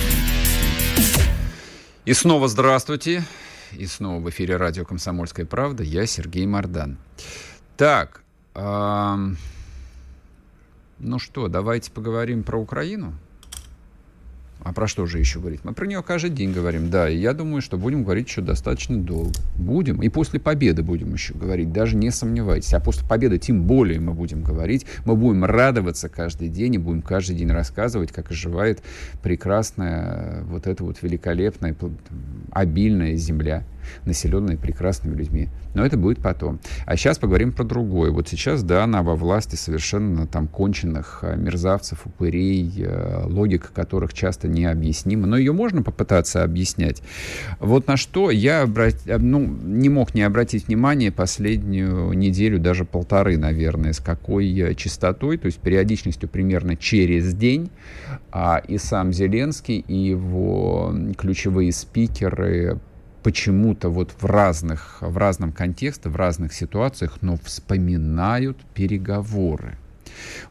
И 2.05 2.13
снова 2.13 2.49
здравствуйте. 2.49 3.23
И 3.71 3.87
снова 3.87 4.19
в 4.19 4.29
эфире 4.31 4.57
радио 4.57 4.85
«Комсомольская 4.85 5.47
правда». 5.47 5.85
Я 5.85 6.07
Сергей 6.07 6.45
Мардан. 6.45 6.99
Так, 7.77 8.25
ну 8.57 9.37
что, 11.19 11.47
давайте 11.47 11.93
поговорим 11.93 12.43
про 12.43 12.59
Украину. 12.59 13.15
А 14.67 14.73
про 14.73 14.89
что 14.89 15.07
же 15.07 15.21
еще 15.21 15.39
говорить? 15.39 15.61
Мы 15.63 15.75
про 15.75 15.87
нее 15.87 16.03
каждый 16.03 16.31
день 16.31 16.53
говорим, 16.53 16.91
да. 16.91 17.09
И 17.09 17.17
я 17.17 17.35
думаю, 17.35 17.63
что 17.63 17.77
будем 17.77 18.03
говорить 18.03 18.27
еще 18.27 18.41
достаточно 18.41 18.97
долго. 18.97 19.31
Будем. 19.57 20.03
И 20.03 20.09
после 20.09 20.41
победы 20.41 20.83
будем 20.83 21.13
еще 21.13 21.35
говорить, 21.35 21.73
даже 21.73 21.97
не 21.97 22.11
сомневайтесь. 22.11 22.75
А 22.75 22.81
после 22.81 23.07
победы 23.07 23.39
тем 23.39 23.63
более 23.63 24.01
мы 24.01 24.13
будем 24.13 24.43
говорить. 24.43 24.85
Мы 25.05 25.15
будем 25.15 25.45
радоваться 25.45 26.09
каждый 26.09 26.49
день 26.49 26.75
и 26.75 26.79
будем 26.79 27.03
каждый 27.03 27.37
день 27.37 27.53
рассказывать, 27.53 28.11
как 28.11 28.33
оживает 28.33 28.83
прекрасная, 29.23 30.43
вот 30.43 30.67
эта 30.67 30.83
вот 30.83 31.01
великолепная, 31.01 31.77
обильная 32.51 33.15
земля 33.15 33.63
населенной 34.05 34.57
прекрасными 34.57 35.17
людьми. 35.17 35.49
Но 35.75 35.85
это 35.85 35.97
будет 35.99 36.21
потом. 36.21 36.59
А 36.87 36.97
сейчас 36.97 37.19
поговорим 37.19 37.53
про 37.53 37.63
другое. 37.65 38.11
Вот 38.11 38.29
сейчас, 38.29 38.63
да, 38.63 38.85
она 38.85 39.03
во 39.03 39.15
власти 39.15 39.57
совершенно 39.57 40.27
там 40.27 40.49
конченных 40.49 41.21
э, 41.23 41.37
мерзавцев, 41.37 42.07
упырей, 42.07 42.73
э, 42.79 43.25
логика 43.27 43.69
которых 43.75 44.15
часто 44.15 44.49
необъяснима. 44.49 45.27
Но 45.27 45.37
ее 45.37 45.53
можно 45.53 45.83
попытаться 45.83 46.43
объяснять. 46.43 47.03
Вот 47.61 47.89
на 47.89 47.99
что 47.99 48.31
я 48.31 48.63
обрат... 48.63 48.95
Э, 49.07 49.19
ну, 49.19 49.41
не 49.41 49.91
мог 49.91 50.15
не 50.15 50.23
обратить 50.23 50.69
внимание 50.69 51.13
последнюю 51.13 52.13
неделю, 52.15 52.59
даже 52.59 52.85
полторы, 52.87 53.37
наверное, 53.37 53.93
с 53.93 54.01
какой 54.01 54.75
частотой, 54.77 55.37
то 55.37 55.47
есть 55.47 55.59
периодичностью 55.59 56.29
примерно 56.29 56.77
через 56.77 57.35
день, 57.35 57.71
а 58.33 58.63
и 58.67 58.79
сам 58.79 59.13
Зеленский, 59.13 59.79
и 59.79 59.95
его 59.95 60.95
ключевые 61.17 61.73
спикеры 61.73 62.81
почему-то 63.27 63.89
вот 63.89 64.15
в 64.21 64.25
разных, 64.25 64.99
в 65.01 65.17
разном 65.17 65.51
контексте, 65.51 66.09
в 66.09 66.15
разных 66.15 66.53
ситуациях, 66.53 67.19
но 67.23 67.37
вспоминают 67.43 68.57
переговоры. 68.73 69.77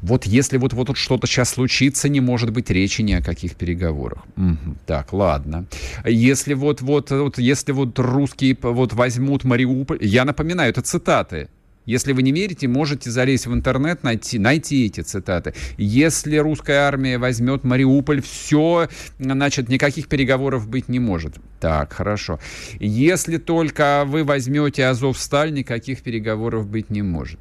Вот 0.01 0.25
если 0.25 0.57
вот, 0.57 0.73
вот 0.73 0.97
что-то 0.97 1.25
сейчас 1.25 1.51
случится, 1.51 2.09
не 2.09 2.19
может 2.19 2.51
быть 2.51 2.69
речи 2.69 3.01
ни 3.01 3.13
о 3.13 3.21
каких 3.21 3.55
переговорах. 3.55 4.25
Угу. 4.35 4.75
Так, 4.85 5.13
ладно. 5.13 5.67
Если 6.03 6.53
вот, 6.53 6.81
вот, 6.81 7.11
вот, 7.11 7.37
если 7.37 7.71
вот 7.71 7.97
русские 7.97 8.57
вот 8.61 8.91
возьмут 8.91 9.45
Мариуполь, 9.45 9.99
я 10.01 10.25
напоминаю, 10.25 10.71
это 10.71 10.81
цитаты 10.81 11.47
если 11.85 12.13
вы 12.13 12.23
не 12.23 12.31
верите, 12.31 12.67
можете 12.67 13.11
залезть 13.11 13.47
в 13.47 13.53
интернет, 13.53 14.03
найти, 14.03 14.39
найти 14.39 14.85
эти 14.85 15.01
цитаты. 15.01 15.53
Если 15.77 16.37
русская 16.37 16.79
армия 16.87 17.17
возьмет 17.17 17.63
Мариуполь, 17.63 18.21
все, 18.21 18.89
значит, 19.19 19.69
никаких 19.69 20.07
переговоров 20.07 20.67
быть 20.67 20.89
не 20.89 20.99
может. 20.99 21.35
Так, 21.59 21.93
хорошо. 21.93 22.39
Если 22.79 23.37
только 23.37 24.03
вы 24.05 24.23
возьмете 24.23 24.85
Азовсталь, 24.87 25.53
никаких 25.53 26.01
переговоров 26.01 26.67
быть 26.67 26.89
не 26.89 27.01
может. 27.01 27.39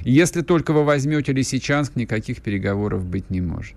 Если 0.00 0.42
только 0.42 0.72
вы 0.72 0.84
возьмете 0.84 1.32
Лисичанск, 1.32 1.96
никаких 1.96 2.40
переговоров 2.42 3.04
быть 3.04 3.30
не 3.30 3.40
может. 3.40 3.76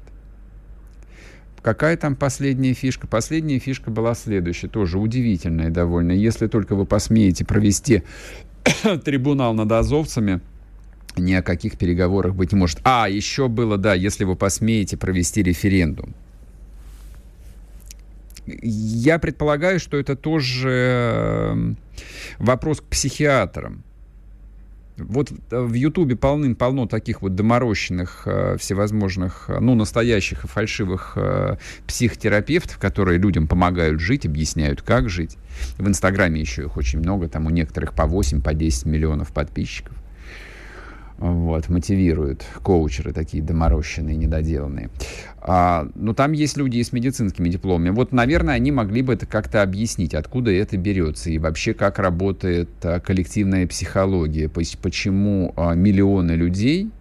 Какая 1.62 1.96
там 1.96 2.18
последняя 2.18 2.74
фишка? 2.74 3.08
Последняя 3.08 3.58
фишка 3.58 3.90
была 3.90 4.16
следующая, 4.16 4.68
тоже 4.68 4.98
удивительная 5.00 5.70
довольно. 5.70 6.12
Если 6.12 6.48
только 6.48 6.76
вы 6.76 6.86
посмеете 6.86 7.46
провести 7.46 8.04
трибунал 9.04 9.54
над 9.54 9.72
азовцами, 9.72 10.42
ни 11.18 11.34
о 11.34 11.42
каких 11.42 11.78
переговорах 11.78 12.36
быть 12.36 12.52
не 12.52 12.60
может. 12.60 12.80
А, 12.84 13.08
еще 13.10 13.48
было, 13.48 13.78
да, 13.78 13.94
если 13.94 14.24
вы 14.24 14.36
посмеете 14.36 14.98
провести 14.98 15.44
референдум. 15.44 16.14
Я 18.46 19.20
предполагаю, 19.20 19.80
что 19.80 19.98
это 19.98 20.18
тоже 20.18 20.70
эм, 20.70 21.78
вопрос 22.40 22.82
к 22.82 22.84
психиатрам. 22.86 23.84
Вот 24.98 25.32
э, 25.32 25.62
в 25.62 25.74
Ютубе 25.74 26.16
полным-полно 26.16 26.86
таких 26.86 27.22
вот 27.22 27.36
доморощенных 27.36 28.24
э, 28.26 28.58
всевозможных, 28.58 29.46
э, 29.48 29.60
ну, 29.60 29.74
настоящих 29.76 30.46
и 30.46 30.48
фальшивых 30.48 31.14
э, 31.16 31.58
психотерапевтов, 31.88 32.78
которые 32.78 33.18
людям 33.18 33.48
помогают 33.48 34.00
жить, 34.00 34.26
объясняют, 34.26 34.82
как 34.82 35.10
жить. 35.10 35.38
В 35.78 35.88
Инстаграме 35.88 36.42
еще 36.42 36.64
их 36.64 36.78
очень 36.78 37.00
много, 37.00 37.28
там 37.28 37.48
у 37.48 37.50
некоторых 37.50 37.94
по 37.94 38.06
8, 38.06 38.42
по 38.42 38.54
10 38.54 38.86
миллионов 38.86 39.32
подписчиков 39.32 40.03
вот, 41.18 41.70
мотивируют 41.70 42.44
коучеры 42.64 43.14
такие 43.14 43.44
доморощенные, 43.44 44.16
недоделанные. 44.16 44.90
А, 45.40 45.88
но 45.96 46.14
там 46.14 46.32
есть 46.32 46.58
люди 46.58 46.78
и 46.78 46.84
с 46.84 46.92
медицинскими 46.92 47.50
дипломами. 47.50 47.90
Вот, 47.90 48.12
наверное, 48.12 48.56
они 48.56 48.72
могли 48.72 49.02
бы 49.02 49.14
это 49.14 49.26
как-то 49.26 49.62
объяснить, 49.62 50.14
откуда 50.14 50.52
это 50.52 50.78
берется 50.78 51.30
и 51.30 51.38
вообще 51.38 51.74
как 51.74 52.00
работает 52.00 52.70
а, 52.84 53.00
коллективная 53.00 53.68
психология, 53.68 54.50
почему 54.50 55.54
а, 55.56 55.76
миллионы 55.76 56.32
людей 56.32 56.92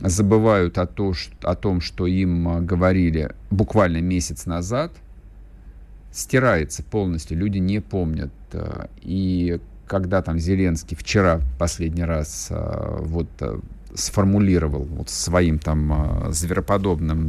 забывают 0.00 0.78
о, 0.78 0.86
то, 0.86 1.12
что, 1.14 1.34
о 1.48 1.54
том, 1.54 1.80
что 1.80 2.06
им 2.06 2.48
а, 2.48 2.60
говорили 2.60 3.30
буквально 3.50 4.00
месяц 4.00 4.46
назад, 4.46 4.92
стирается 6.12 6.82
полностью, 6.82 7.38
люди 7.38 7.58
не 7.58 7.80
помнят. 7.80 8.32
А, 8.52 8.88
и 9.00 9.60
когда 9.92 10.22
там 10.22 10.38
Зеленский 10.38 10.96
вчера 10.96 11.42
последний 11.58 12.04
раз 12.04 12.48
а, 12.48 12.96
вот 13.02 13.28
а, 13.40 13.60
сформулировал 13.94 14.84
вот 14.84 15.10
своим 15.10 15.58
там 15.58 15.92
а, 15.92 16.32
звероподобным 16.32 17.26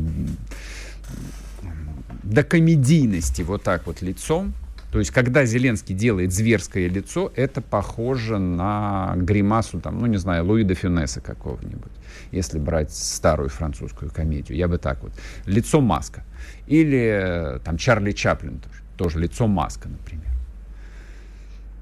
до 2.23 2.43
комедийности 2.43 3.41
вот 3.41 3.63
так 3.63 3.85
вот 3.85 4.01
лицом, 4.01 4.53
то 4.93 4.99
есть, 4.99 5.11
когда 5.11 5.43
Зеленский 5.43 5.93
делает 5.93 6.31
зверское 6.31 6.87
лицо, 6.87 7.33
это 7.35 7.61
похоже 7.61 8.39
на 8.39 9.13
гримасу, 9.17 9.81
там, 9.81 9.99
ну, 9.99 10.05
не 10.05 10.17
знаю, 10.17 10.45
Луи 10.45 10.63
де 10.63 10.73
Фюнеса 10.73 11.19
какого-нибудь, 11.19 11.91
если 12.31 12.59
брать 12.59 12.93
старую 12.93 13.49
французскую 13.49 14.09
комедию. 14.09 14.57
Я 14.57 14.69
бы 14.69 14.77
так 14.77 15.03
вот. 15.03 15.11
Лицо 15.45 15.81
маска. 15.81 16.23
Или 16.67 17.59
там 17.65 17.77
Чарли 17.77 18.13
Чаплин 18.13 18.59
тоже, 18.59 18.83
тоже 18.95 19.19
лицо 19.19 19.47
маска, 19.47 19.89
например. 19.89 20.31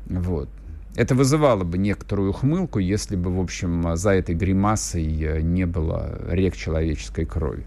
Вот. 0.07 0.49
Это 0.95 1.15
вызывало 1.15 1.63
бы 1.63 1.77
некоторую 1.77 2.31
ухмылку, 2.31 2.79
если 2.79 3.15
бы, 3.15 3.33
в 3.33 3.39
общем, 3.39 3.95
за 3.95 4.11
этой 4.11 4.35
гримасой 4.35 5.05
э, 5.23 5.41
не 5.41 5.65
было 5.65 6.19
рек 6.29 6.55
человеческой 6.55 7.25
крови. 7.25 7.65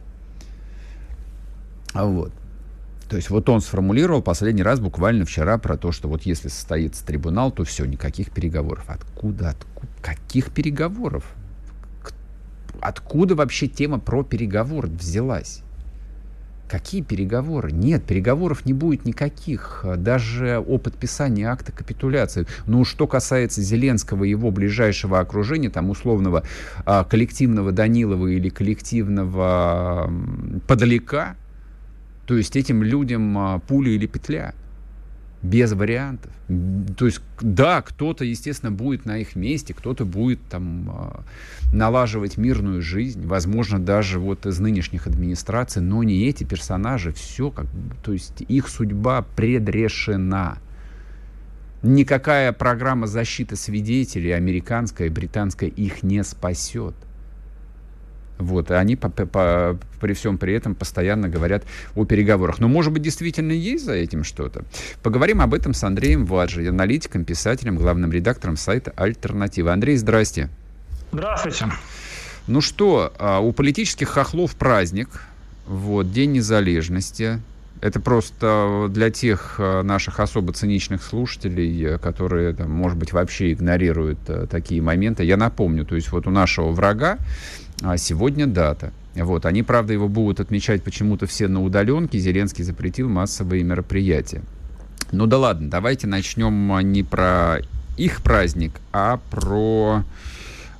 А 1.95 2.05
вот. 2.05 2.33
То 3.09 3.17
есть 3.17 3.31
вот 3.31 3.49
он 3.49 3.61
сформулировал 3.61 4.23
последний 4.23 4.63
раз 4.63 4.81
буквально 4.81 5.25
вчера 5.25 5.57
про 5.59 5.77
то, 5.77 5.93
что 5.93 6.09
вот 6.09 6.23
если 6.23 6.49
состоится 6.49 7.05
трибунал, 7.07 7.51
то 7.51 7.65
все, 7.65 7.85
никаких 7.85 8.31
переговоров. 8.31 8.85
Откуда, 8.89 9.51
откуда, 9.51 9.89
каких 10.03 10.51
переговоров? 10.51 11.25
Откуда 12.81 13.35
вообще 13.35 13.69
тема 13.69 13.99
про 13.99 14.23
переговор 14.23 14.87
взялась? 14.87 15.64
Какие 16.75 17.03
переговоры? 17.03 17.71
Нет, 17.71 18.03
переговоров 18.03 18.67
не 18.67 18.73
будет 18.73 19.05
никаких, 19.05 19.85
даже 19.97 20.59
о 20.59 20.77
подписании 20.79 21.45
акта 21.45 21.71
капитуляции. 21.71 22.49
Ну, 22.67 22.85
что 22.85 23.07
касается 23.07 23.63
Зеленского 23.63 24.25
и 24.25 24.31
его 24.31 24.51
ближайшего 24.51 25.21
окружения, 25.21 25.71
там, 25.71 25.91
условного 25.91 26.43
а, 26.85 27.05
коллективного 27.05 27.71
Данилова 27.71 28.27
или 28.27 28.49
коллективного 28.49 30.13
Подалека, 30.67 31.37
то 32.27 32.37
есть 32.37 32.57
этим 32.57 32.83
людям 32.83 33.39
а, 33.39 33.61
пуля 33.61 33.93
или 33.93 34.09
петля 34.09 34.53
без 35.45 35.73
вариантов. 35.75 36.33
То 36.97 37.07
есть, 37.07 37.21
да, 37.41 37.83
кто-то, 37.83 38.25
естественно, 38.25 38.73
будет 38.73 39.05
на 39.05 39.19
их 39.19 39.37
месте, 39.37 39.75
кто-то 39.75 40.07
будет 40.07 40.41
там 40.49 40.91
а, 40.91 41.25
налаживать 41.73 42.39
мирную 42.39 42.81
жизнь, 42.81 43.27
возможно, 43.27 43.79
даже 43.79 44.19
вот 44.19 44.47
из 44.47 44.59
нынешних 44.59 45.07
администраций, 45.07 45.83
но 45.83 46.03
не 46.03 46.27
эти 46.27 46.45
персонажи, 46.45 47.13
все 47.13 47.51
как, 47.51 47.67
то 48.03 48.13
есть 48.13 48.43
их 48.49 48.69
судьба 48.69 49.25
предрешена. 49.37 50.57
Никакая 51.83 52.53
программа 52.53 53.07
защиты 53.07 53.57
свидетелей, 53.57 54.31
американская 54.31 55.09
и 55.09 55.11
британская, 55.11 55.69
их 55.69 56.03
не 56.03 56.25
спасет. 56.25 56.95
Вот, 58.39 58.71
и 58.71 58.75
они 58.75 58.97
по, 58.97 59.09
по, 59.09 59.79
при 60.01 60.13
всем 60.13 60.39
при 60.39 60.55
этом 60.55 60.75
постоянно 60.75 61.29
говорят 61.29 61.65
о 61.95 62.05
переговорах. 62.05 62.59
Но, 62.59 62.69
может 62.69 62.93
быть, 62.93 63.03
действительно 63.03 63.53
есть 63.53 63.85
за 63.85 63.95
этим 63.95 64.25
что-то? 64.25 64.65
Поговорим 65.03 65.41
об 65.41 65.55
этом 65.55 65.73
с 65.73 65.85
Андреем 65.85 66.27
Ваджи, 66.27 66.69
аналитиком, 66.69 67.25
писателем, 67.25 67.77
главным 67.77 68.11
редактором 68.11 68.57
сайта 68.57 68.93
«Альтернатива». 68.97 69.73
Андрей, 69.73 69.97
здрасте. 69.97 70.49
Здравствуйте. 71.13 71.67
Ну 72.47 72.61
что, 72.61 73.13
а, 73.19 73.39
у 73.39 73.53
политических 73.53 74.09
хохлов 74.09 74.57
праздник, 74.57 75.09
вот, 75.67 76.13
День 76.13 76.33
незалежности. 76.33 77.41
Это 77.81 78.01
просто 78.01 78.89
для 78.91 79.11
тех 79.11 79.57
а, 79.59 79.83
наших 79.83 80.21
особо 80.21 80.53
циничных 80.53 81.03
слушателей, 81.03 81.99
которые, 81.99 82.53
там, 82.53 82.71
может 82.71 82.99
быть, 82.99 83.13
вообще 83.13 83.53
игнорируют 83.53 84.19
а, 84.29 84.47
такие 84.47 84.83
моменты. 84.83 85.25
Я 85.25 85.37
напомню, 85.37 85.87
то 85.87 85.95
есть 85.95 86.11
вот 86.11 86.27
у 86.27 86.31
нашего 86.31 86.71
врага 86.73 87.19
а 87.83 87.97
сегодня 87.97 88.47
дата. 88.47 88.93
Вот. 89.15 89.47
Они, 89.47 89.63
правда, 89.63 89.93
его 89.93 90.09
будут 90.09 90.41
отмечать 90.41 90.83
почему-то 90.83 91.27
все 91.27 91.49
на 91.49 91.63
удаленке. 91.63 92.19
Зеленский 92.19 92.65
запретил 92.65 93.09
массовые 93.09 93.63
мероприятия. 93.63 94.43
Ну 95.13 95.27
да 95.27 95.39
ладно, 95.39 95.71
давайте 95.71 96.07
начнем 96.07 96.79
не 96.91 97.03
про 97.03 97.59
их 97.97 98.23
праздник, 98.23 98.73
а 98.93 99.21
про 99.31 100.03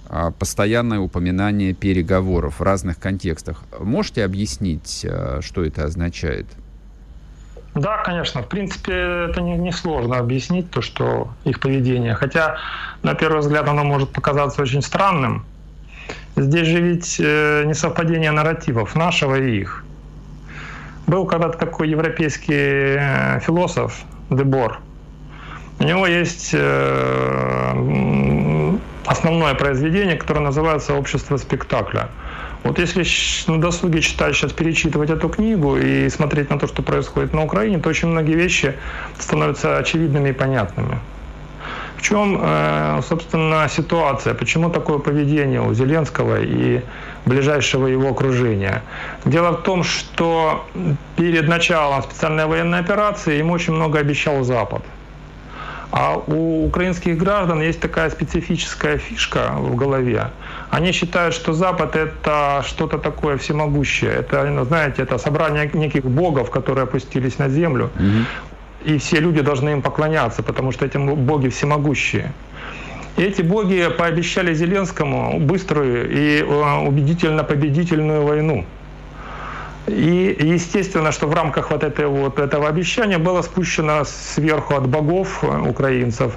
а, 0.09 0.31
постоянное 0.33 0.99
упоминание 0.99 1.73
переговоров 1.73 2.59
в 2.59 2.63
разных 2.63 2.99
контекстах. 2.99 3.63
Можете 3.79 4.25
объяснить, 4.25 5.07
а, 5.09 5.41
что 5.41 5.65
это 5.65 5.85
означает? 5.85 6.47
Да, 7.75 7.99
конечно. 7.99 8.43
В 8.43 8.49
принципе, 8.49 8.93
это 9.31 9.41
не, 9.41 9.57
не 9.57 9.73
объяснить, 10.17 10.71
то, 10.71 10.81
что 10.81 11.33
их 11.45 11.61
поведение. 11.61 12.15
Хотя, 12.15 12.59
на 13.03 13.15
первый 13.15 13.41
взгляд, 13.41 13.69
оно 13.69 13.85
может 13.85 14.11
показаться 14.11 14.63
очень 14.63 14.83
странным. 14.83 15.45
Здесь 16.37 16.67
же 16.67 16.81
ведь 16.81 17.17
э, 17.21 17.63
не 17.65 17.75
совпадение 17.75 18.33
нарративов 18.33 18.97
нашего 18.97 19.37
и 19.37 19.61
их. 19.61 19.85
Был 21.07 21.27
когда-то 21.27 21.59
такой 21.59 21.89
европейский 21.89 22.97
э, 22.99 23.41
философ 23.41 24.03
Дебор. 24.31 24.81
У 25.79 25.85
него 25.85 26.07
есть 26.07 26.51
э, 26.53 27.75
основное 29.07 29.55
произведение, 29.55 30.17
которое 30.17 30.41
называется 30.41 30.95
«Общество 30.95 31.37
спектакля». 31.37 32.09
Вот 32.65 32.79
если 32.79 33.05
на 33.51 33.61
досуге 33.61 34.01
читать, 34.01 34.35
сейчас 34.35 34.53
перечитывать 34.53 35.11
эту 35.11 35.29
книгу 35.29 35.77
и 35.77 36.09
смотреть 36.09 36.51
на 36.51 36.59
то, 36.59 36.67
что 36.67 36.83
происходит 36.83 37.33
на 37.33 37.45
Украине, 37.45 37.79
то 37.79 37.91
очень 37.91 38.09
многие 38.09 38.35
вещи 38.35 38.75
становятся 39.19 39.77
очевидными 39.77 40.31
и 40.31 40.33
понятными 40.33 40.99
чем, 42.05 42.39
э, 42.43 43.01
собственно, 43.09 43.69
ситуация? 43.69 44.35
Почему 44.35 44.71
такое 44.71 44.99
поведение 44.99 45.61
у 45.61 45.75
Зеленского 45.75 46.37
и 46.43 46.83
ближайшего 47.27 47.87
его 47.87 48.09
окружения? 48.09 48.83
Дело 49.25 49.51
в 49.53 49.63
том, 49.63 49.83
что 49.85 50.67
перед 51.17 51.49
началом 51.49 52.03
специальной 52.03 52.47
военной 52.47 52.81
операции 52.81 53.39
ему 53.39 53.55
очень 53.55 53.75
много 53.75 53.99
обещал 53.99 54.45
Запад. 54.45 54.83
А 55.93 56.17
у 56.27 56.67
украинских 56.67 57.17
граждан 57.17 57.63
есть 57.63 57.81
такая 57.81 58.11
специфическая 58.11 58.99
фишка 58.99 59.53
в 59.57 59.77
голове. 59.77 60.31
Они 60.71 60.93
считают, 60.93 61.35
что 61.35 61.53
Запад 61.53 61.97
это 61.97 62.65
что-то 62.67 62.99
такое 62.99 63.37
всемогущее. 63.37 64.11
Это, 64.11 64.65
знаете, 64.65 65.03
это 65.03 65.19
собрание 65.19 65.71
неких 65.73 66.05
богов, 66.05 66.51
которые 66.51 66.83
опустились 66.83 67.39
на 67.39 67.49
землю. 67.49 67.91
Угу 67.95 68.54
и 68.85 68.99
все 68.99 69.21
люди 69.21 69.41
должны 69.41 69.71
им 69.71 69.83
поклоняться, 69.83 70.43
потому 70.43 70.73
что 70.73 70.87
эти 70.87 70.99
боги 70.99 71.49
всемогущие. 71.49 72.33
И 73.17 73.23
эти 73.23 73.43
боги 73.43 73.89
пообещали 73.97 74.55
Зеленскому 74.55 75.39
быструю 75.39 76.11
и 76.11 76.43
э, 76.43 76.87
убедительно 76.87 77.45
победительную 77.45 78.23
войну. 78.27 78.65
И 79.87 80.37
естественно, 80.41 81.13
что 81.13 81.27
в 81.27 81.35
рамках 81.35 81.71
вот, 81.71 81.85
этой, 81.85 82.07
вот 82.07 82.39
этого 82.39 82.69
обещания 82.69 83.19
было 83.19 83.43
спущено 83.43 84.05
сверху 84.05 84.75
от 84.75 84.89
богов 84.89 85.45
э, 85.45 85.69
украинцев 85.69 86.37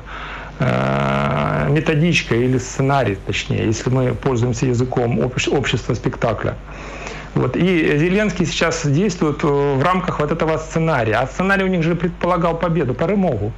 э, 0.59 1.67
методичка 1.69 2.35
или 2.35 2.57
сценарий, 2.59 3.17
точнее, 3.25 3.65
если 3.65 3.89
мы 3.89 4.13
пользуемся 4.13 4.67
языком 4.67 5.19
общества 5.19 5.95
спектакля. 5.95 6.55
Вот. 7.35 7.55
И 7.55 7.97
Зеленский 7.97 8.45
сейчас 8.45 8.85
действует 8.85 9.43
э, 9.43 9.47
в 9.47 9.83
рамках 9.83 10.19
вот 10.19 10.31
этого 10.31 10.57
сценария. 10.57 11.15
А 11.15 11.27
сценарий 11.27 11.63
у 11.63 11.67
них 11.67 11.83
же 11.83 11.95
предполагал 11.95 12.57
победу, 12.57 12.93
перемогу. 12.93 13.51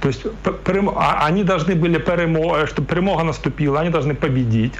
То 0.00 0.08
есть 0.08 0.22
а, 0.96 1.26
они 1.26 1.44
должны 1.44 1.74
были, 1.74 1.98
перемога, 1.98 2.66
чтобы 2.66 2.88
перемога 2.88 3.22
наступила, 3.22 3.80
они 3.80 3.90
должны 3.90 4.14
победить. 4.14 4.72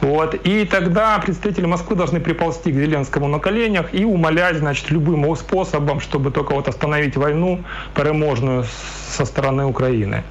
Вот. 0.00 0.34
И 0.46 0.64
тогда 0.64 1.18
представители 1.18 1.66
Москвы 1.66 1.96
должны 1.96 2.20
приползти 2.20 2.72
к 2.72 2.74
Зеленскому 2.74 3.28
на 3.28 3.38
коленях 3.38 3.94
и 3.94 4.04
умолять 4.04 4.56
значит, 4.56 4.90
любым 4.90 5.36
способом, 5.36 6.00
чтобы 6.00 6.30
только 6.30 6.54
вот 6.54 6.68
остановить 6.68 7.16
войну 7.16 7.62
переможную 7.94 8.64
со 9.10 9.26
стороны 9.26 9.66
Украины. 9.66 10.22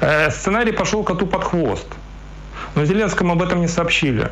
Э, 0.00 0.30
сценарий 0.30 0.72
пошел 0.72 1.04
коту 1.04 1.26
под 1.26 1.44
хвост. 1.44 1.88
Но 2.74 2.84
Зеленскому 2.84 3.32
об 3.32 3.42
этом 3.42 3.60
не 3.60 3.68
сообщили. 3.68 4.30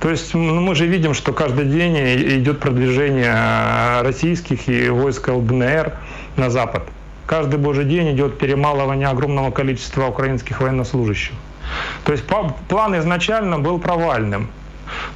То 0.00 0.08
есть 0.08 0.32
ну, 0.34 0.60
мы 0.60 0.74
же 0.74 0.86
видим, 0.86 1.12
что 1.12 1.32
каждый 1.32 1.66
день 1.66 1.96
идет 2.38 2.58
продвижение 2.58 3.34
э, 3.36 4.02
российских 4.02 4.68
и 4.68 4.88
войск 4.88 5.28
ЛДНР 5.28 5.92
на 6.36 6.48
запад. 6.48 6.84
Каждый 7.26 7.58
божий 7.58 7.84
день 7.84 8.12
идет 8.12 8.38
перемалывание 8.38 9.08
огромного 9.08 9.50
количества 9.50 10.06
украинских 10.06 10.60
военнослужащих. 10.62 11.34
То 12.04 12.12
есть 12.12 12.24
план 12.26 12.98
изначально 12.98 13.58
был 13.58 13.78
провальным. 13.78 14.48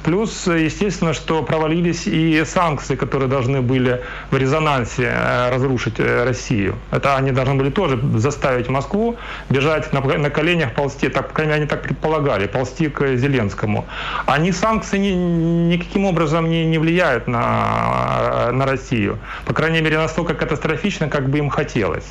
Плюс, 0.05 0.45
естественно, 0.45 1.13
что 1.13 1.41
провалились 1.41 2.05
и 2.05 2.43
санкции, 2.45 2.95
которые 2.95 3.27
должны 3.27 3.61
были 3.61 4.03
в 4.29 4.37
резонансе 4.37 5.11
э, 5.11 5.49
разрушить 5.49 5.95
э, 5.99 6.23
Россию. 6.23 6.75
Это 6.91 7.15
они 7.15 7.31
должны 7.31 7.55
были 7.55 7.71
тоже 7.71 7.99
заставить 8.13 8.69
Москву 8.69 9.17
бежать 9.49 9.91
на, 9.93 10.01
на 10.01 10.29
коленях, 10.29 10.75
ползти, 10.75 11.09
так, 11.09 11.29
по 11.29 11.33
крайней 11.33 11.53
мере, 11.53 11.61
они 11.63 11.67
так 11.67 11.81
предполагали, 11.81 12.45
ползти 12.45 12.87
к 12.87 13.15
Зеленскому. 13.15 13.85
Они 14.27 14.51
санкции 14.51 14.99
ни, 14.99 15.73
никаким 15.73 16.05
образом 16.05 16.51
не, 16.51 16.65
не 16.65 16.77
влияют 16.77 17.27
на, 17.27 18.51
на 18.51 18.67
Россию. 18.67 19.17
По 19.47 19.55
крайней 19.55 19.81
мере, 19.81 19.97
настолько 19.97 20.35
катастрофично, 20.35 21.09
как 21.09 21.29
бы 21.29 21.39
им 21.39 21.49
хотелось. 21.49 22.05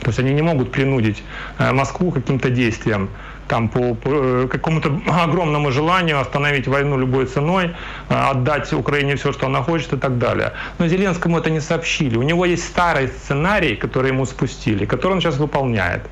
То 0.00 0.08
есть 0.08 0.18
они 0.18 0.32
не 0.32 0.42
могут 0.42 0.72
принудить 0.72 1.22
э, 1.58 1.70
Москву 1.72 2.10
каким-то 2.10 2.50
действиям 2.50 3.08
там, 3.50 3.68
по, 3.68 3.94
по 3.94 4.08
э, 4.08 4.48
какому-то 4.48 5.00
огромному 5.24 5.72
желанию 5.72 6.20
остановить 6.20 6.68
войну 6.68 6.98
любой 6.98 7.26
ценой, 7.26 7.64
э, 8.08 8.14
отдать 8.14 8.72
Украине 8.72 9.16
все, 9.16 9.32
что 9.32 9.46
она 9.46 9.62
хочет 9.62 9.92
и 9.92 9.96
так 9.96 10.18
далее. 10.18 10.52
Но 10.78 10.86
Зеленскому 10.86 11.36
это 11.38 11.50
не 11.50 11.60
сообщили. 11.60 12.16
У 12.16 12.22
него 12.22 12.46
есть 12.46 12.62
старый 12.62 13.08
сценарий, 13.08 13.74
который 13.74 14.12
ему 14.12 14.24
спустили, 14.26 14.86
который 14.86 15.14
он 15.14 15.20
сейчас 15.20 15.38
выполняет. 15.38 16.02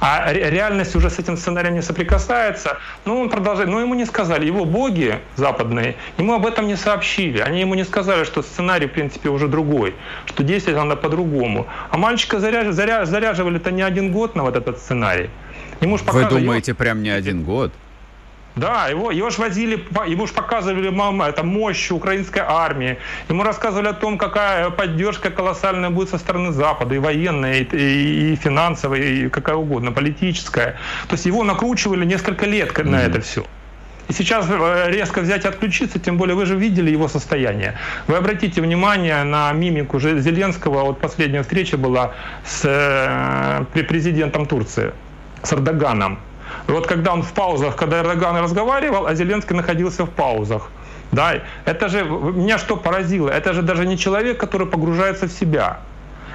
А 0.00 0.32
реальность 0.32 0.96
уже 0.96 1.08
с 1.08 1.18
этим 1.18 1.36
сценарием 1.36 1.74
не 1.74 1.82
соприкасается, 1.82 2.76
но 3.06 3.18
он 3.18 3.30
продолжает. 3.30 3.70
Но 3.70 3.80
ему 3.80 3.94
не 3.94 4.04
сказали, 4.04 4.44
его 4.46 4.66
боги 4.66 5.18
западные, 5.36 5.94
ему 6.18 6.34
об 6.34 6.44
этом 6.44 6.66
не 6.66 6.76
сообщили. 6.76 7.38
Они 7.38 7.60
ему 7.60 7.74
не 7.74 7.84
сказали, 7.84 8.24
что 8.24 8.42
сценарий, 8.42 8.88
в 8.88 8.92
принципе, 8.92 9.30
уже 9.30 9.48
другой, 9.48 9.94
что 10.26 10.42
действовать 10.42 10.84
надо 10.84 10.96
по-другому. 10.96 11.66
А 11.90 11.96
мальчика 11.96 12.40
заряживали-то 12.40 13.70
не 13.70 13.82
один 13.82 14.12
год 14.12 14.36
на 14.36 14.42
вот 14.42 14.56
этот 14.56 14.78
сценарий. 14.78 15.30
Ему 15.84 15.98
Вы 15.98 16.24
думаете, 16.24 16.70
его... 16.70 16.78
прям 16.78 17.02
не 17.02 17.10
один 17.10 17.44
год? 17.44 17.72
Да, 18.56 18.86
его, 18.88 19.10
его 19.10 19.30
ж 19.30 19.38
возили, 19.38 19.84
ему 20.06 20.26
ж 20.26 20.32
показывали 20.32 20.88
мама, 20.88 21.26
это 21.26 21.42
мощь 21.42 21.90
украинской 21.90 22.42
армии. 22.46 22.96
Ему 23.28 23.42
рассказывали 23.42 23.88
о 23.88 23.92
том, 23.92 24.16
какая 24.16 24.70
поддержка 24.70 25.30
колоссальная 25.30 25.90
будет 25.90 26.08
со 26.08 26.18
стороны 26.18 26.52
Запада, 26.52 26.94
и 26.94 26.98
военная, 26.98 27.60
и, 27.60 27.64
и, 27.64 28.32
и 28.32 28.36
финансовая, 28.36 29.00
и 29.00 29.28
какая 29.28 29.56
угодно, 29.56 29.92
политическая. 29.92 30.76
То 31.08 31.14
есть 31.14 31.26
его 31.26 31.44
накручивали 31.44 32.06
несколько 32.06 32.46
лет 32.46 32.78
на 32.78 32.82
mm-hmm. 32.82 33.10
это 33.10 33.20
все. 33.20 33.44
И 34.08 34.12
сейчас 34.12 34.46
э, 34.48 34.90
резко 34.90 35.20
взять 35.20 35.44
и 35.44 35.48
отключиться, 35.48 35.98
тем 35.98 36.16
более 36.16 36.36
вы 36.36 36.46
же 36.46 36.56
видели 36.56 36.90
его 36.90 37.08
состояние. 37.08 37.74
Вы 38.06 38.16
обратите 38.16 38.62
внимание 38.62 39.24
на 39.24 39.52
мимику 39.52 39.98
Зеленского. 40.00 40.84
Вот 40.84 41.00
последняя 41.00 41.42
встреча 41.42 41.76
была 41.76 42.12
с 42.46 42.62
э, 42.64 43.82
президентом 43.82 44.46
Турции 44.46 44.92
с 45.44 45.52
Эрдоганом. 45.52 46.18
И 46.68 46.72
вот 46.72 46.86
когда 46.86 47.12
он 47.12 47.22
в 47.22 47.32
паузах, 47.32 47.76
когда 47.76 48.00
Эрдоган 48.00 48.36
разговаривал, 48.36 49.06
а 49.06 49.14
Зеленский 49.14 49.56
находился 49.56 50.04
в 50.04 50.10
паузах. 50.10 50.70
Да, 51.12 51.34
это 51.64 51.88
же, 51.88 52.04
меня 52.04 52.58
что 52.58 52.76
поразило, 52.76 53.28
это 53.28 53.52
же 53.52 53.62
даже 53.62 53.86
не 53.86 53.96
человек, 53.96 54.38
который 54.40 54.66
погружается 54.66 55.26
в 55.26 55.32
себя. 55.32 55.78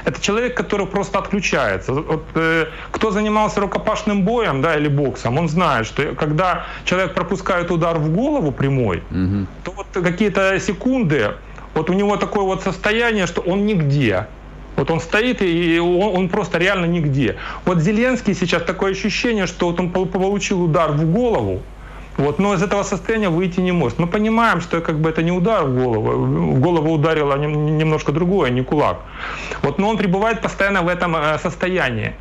Это 0.06 0.22
человек, 0.22 0.56
который 0.56 0.86
просто 0.86 1.19
отключается. 1.19 1.93
Вот, 1.93 2.24
э, 2.36 2.67
кто 2.91 3.12
занимался 3.12 3.60
рукопашным 3.60 4.24
боем 4.24 4.62
да, 4.62 4.78
или 4.78 4.88
боксом, 4.88 5.38
он 5.38 5.50
знает, 5.50 5.86
что 5.86 6.15
когда 6.15 6.65
человек 6.86 7.13
пропускает 7.13 7.72
удар 7.72 7.98
в 7.98 8.10
голову 8.10 8.52
прямой, 8.52 9.04
угу. 9.12 9.45
то 9.63 9.72
вот 9.72 9.88
какие-то 9.91 10.60
секунды, 10.60 11.32
вот 11.74 11.89
у 11.89 11.93
него 11.93 12.15
такое 12.17 12.43
вот 12.43 12.63
состояние, 12.63 13.28
что 13.28 13.41
он 13.41 13.65
нигде. 13.65 14.28
Вот 14.80 14.92
он 14.92 15.02
стоит, 15.02 15.42
и 15.42 15.78
он, 15.78 16.15
он 16.15 16.30
просто 16.30 16.58
реально 16.58 16.86
нигде. 16.86 17.36
Вот 17.65 17.80
Зеленский 17.80 18.34
сейчас 18.34 18.63
такое 18.63 18.92
ощущение, 18.92 19.46
что 19.46 19.68
вот 19.68 19.80
он 19.80 19.89
получил 19.89 20.63
удар 20.63 20.94
в 20.94 21.12
голову, 21.12 21.60
вот, 22.18 22.39
но 22.39 22.54
из 22.54 22.63
этого 22.63 22.84
состояния 22.84 23.28
выйти 23.28 23.60
не 23.60 23.74
может. 23.74 24.00
Мы 24.00 24.08
понимаем, 24.08 24.62
что 24.62 24.80
как 24.80 25.00
бы 25.00 25.10
это 25.10 25.22
не 25.22 25.32
удар 25.32 25.65
в 25.65 25.84
голову. 25.84 26.12
В 26.54 26.60
голову 26.62 26.94
ударило 26.94 27.36
немножко 27.36 28.13
другое, 28.13 28.52
не 28.52 28.62
кулак. 28.62 29.00
Вот, 29.63 29.80
но 29.80 29.89
он 29.89 29.98
пребывает 29.98 30.42
постоянно 30.42 30.82
в 30.82 30.88
этом 30.88 31.13
э, 31.15 31.38
состоянии. 31.39 32.13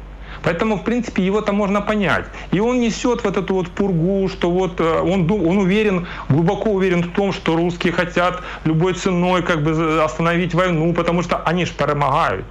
Поэтому, 0.42 0.76
в 0.76 0.84
принципе, 0.84 1.24
его-то 1.24 1.52
можно 1.52 1.80
понять. 1.80 2.24
И 2.52 2.60
он 2.60 2.80
несет 2.80 3.24
вот 3.24 3.36
эту 3.36 3.54
вот 3.54 3.68
пургу, 3.68 4.28
что 4.28 4.50
вот 4.50 4.80
э, 4.80 5.00
он, 5.00 5.30
он 5.30 5.58
уверен, 5.58 6.06
глубоко 6.28 6.70
уверен 6.70 7.02
в 7.02 7.12
том, 7.12 7.32
что 7.32 7.56
русские 7.56 7.92
хотят 7.92 8.42
любой 8.64 8.94
ценой 8.94 9.42
как 9.42 9.62
бы 9.62 10.02
остановить 10.02 10.54
войну, 10.54 10.92
потому 10.94 11.22
что 11.22 11.36
они 11.38 11.64
же 11.64 11.72
перемогают. 11.72 12.44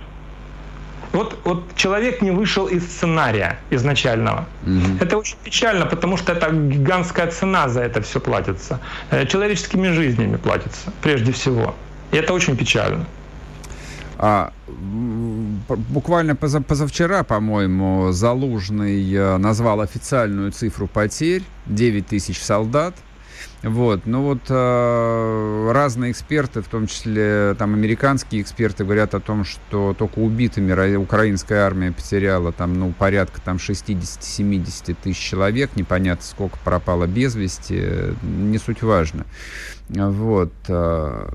Вот, 1.13 1.39
вот 1.45 1.63
человек 1.76 2.21
не 2.21 2.32
вышел 2.32 2.67
из 2.67 2.84
сценария 2.84 3.58
изначального. 3.71 4.45
Угу. 4.63 4.97
Это 5.00 5.17
очень 5.17 5.38
печально, 5.43 5.86
потому 5.86 6.17
что 6.17 6.34
это 6.34 6.52
гигантская 6.52 7.28
цена 7.32 7.69
за 7.69 7.82
это 7.82 8.02
все 8.02 8.19
платится. 8.19 8.80
Э, 9.10 9.26
человеческими 9.26 9.89
жизнями 9.89 10.38
платится, 10.38 10.91
прежде 11.02 11.32
всего. 11.32 11.73
И 12.12 12.17
это 12.17 12.34
очень 12.34 12.56
печально. 12.56 13.06
А, 14.19 14.51
буквально 15.89 16.36
поза, 16.36 16.62
позавчера, 16.62 17.23
по-моему, 17.23 18.12
Залужный 18.12 19.13
э, 19.13 19.38
назвал 19.38 19.82
официальную 19.82 20.51
цифру 20.51 20.88
потерь 20.88 21.43
9 21.67 22.08
тысяч 22.08 22.41
солдат. 22.41 22.95
Вот, 23.62 24.06
ну 24.06 24.23
вот 24.23 24.41
э, 24.49 25.71
разные 25.71 26.12
эксперты, 26.12 26.62
в 26.62 26.67
том 26.67 26.88
числе 26.88 27.56
там 27.58 27.73
американские 27.73 28.41
эксперты, 28.41 28.84
говорят 28.84 29.13
о 29.13 29.19
том, 29.19 29.45
что 29.45 29.95
только 29.97 30.19
убитыми 30.19 30.95
украинская 30.95 31.65
армия 31.65 31.91
потеряла 31.91 32.51
там, 32.51 32.75
ну, 32.75 32.93
порядка 32.97 33.41
там 33.41 33.58
60-70 33.58 34.95
тысяч 35.03 35.17
человек, 35.17 35.71
непонятно 35.75 36.23
сколько 36.23 36.58
пропало 36.63 37.06
без 37.06 37.36
вести, 37.36 37.84
не 38.21 38.58
суть 38.58 38.82
важно. 38.82 39.25
Вот. 39.89 40.53
Э, 40.67 41.30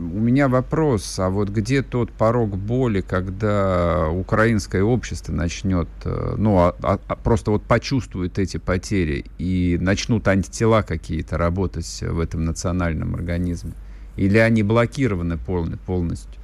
у 0.00 0.18
меня 0.18 0.48
вопрос, 0.48 1.18
а 1.18 1.28
вот 1.28 1.50
где 1.50 1.82
тот 1.82 2.10
порог 2.10 2.56
боли, 2.56 3.02
когда 3.02 4.08
украинское 4.08 4.82
общество 4.82 5.32
начнет, 5.32 5.88
э, 6.04 6.34
ну, 6.38 6.58
а, 6.58 6.74
а, 6.82 6.98
а, 7.06 7.16
просто 7.16 7.50
вот 7.50 7.62
почувствует 7.64 8.38
эти 8.38 8.56
потери 8.56 9.26
и 9.38 9.76
начнут 9.80 10.26
антитела 10.26 10.82
какие-то 10.82 11.36
работать 11.36 12.02
в 12.02 12.18
этом 12.18 12.44
национальном 12.44 13.14
организме? 13.14 13.72
Или 14.16 14.38
они 14.38 14.62
блокированы 14.62 15.36
полностью? 15.36 16.40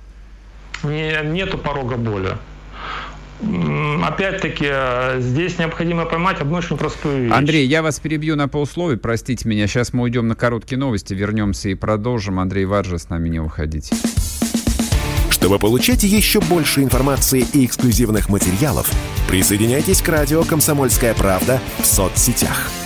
Не, 0.85 1.23
нету 1.25 1.57
порога 1.57 1.97
боли 1.97 2.37
опять-таки, 4.05 4.67
э, 4.69 5.21
здесь 5.21 5.59
необходимо 5.59 6.07
поймать 6.07 6.41
одну 6.41 6.57
очень 6.57 6.77
простую 6.77 7.25
вещь. 7.25 7.33
Андрей, 7.33 7.67
я 7.67 7.83
вас 7.83 8.01
перебью 8.01 8.37
на 8.37 8.49
полусловие, 8.49 8.99
простите 8.99 9.49
меня. 9.49 9.67
Сейчас 9.67 9.93
мы 9.93 10.05
уйдем 10.05 10.29
на 10.29 10.35
короткие 10.35 10.79
новости, 10.79 11.15
вернемся 11.15 11.69
и 11.69 11.75
продолжим. 11.75 12.41
Андрей 12.41 12.65
Варжа, 12.65 12.99
с 12.99 13.09
нами 13.09 13.29
не 13.29 13.41
уходите. 13.41 13.95
Чтобы 15.31 15.59
получать 15.59 16.03
еще 16.03 16.41
больше 16.41 16.83
информации 16.83 17.45
и 17.53 17.67
эксклюзивных 17.67 18.29
материалов, 18.29 18.91
присоединяйтесь 19.29 20.01
к 20.03 20.09
радио 20.09 20.43
«Комсомольская 20.45 21.15
правда» 21.15 21.61
в 21.79 21.87
соцсетях– 21.87 22.71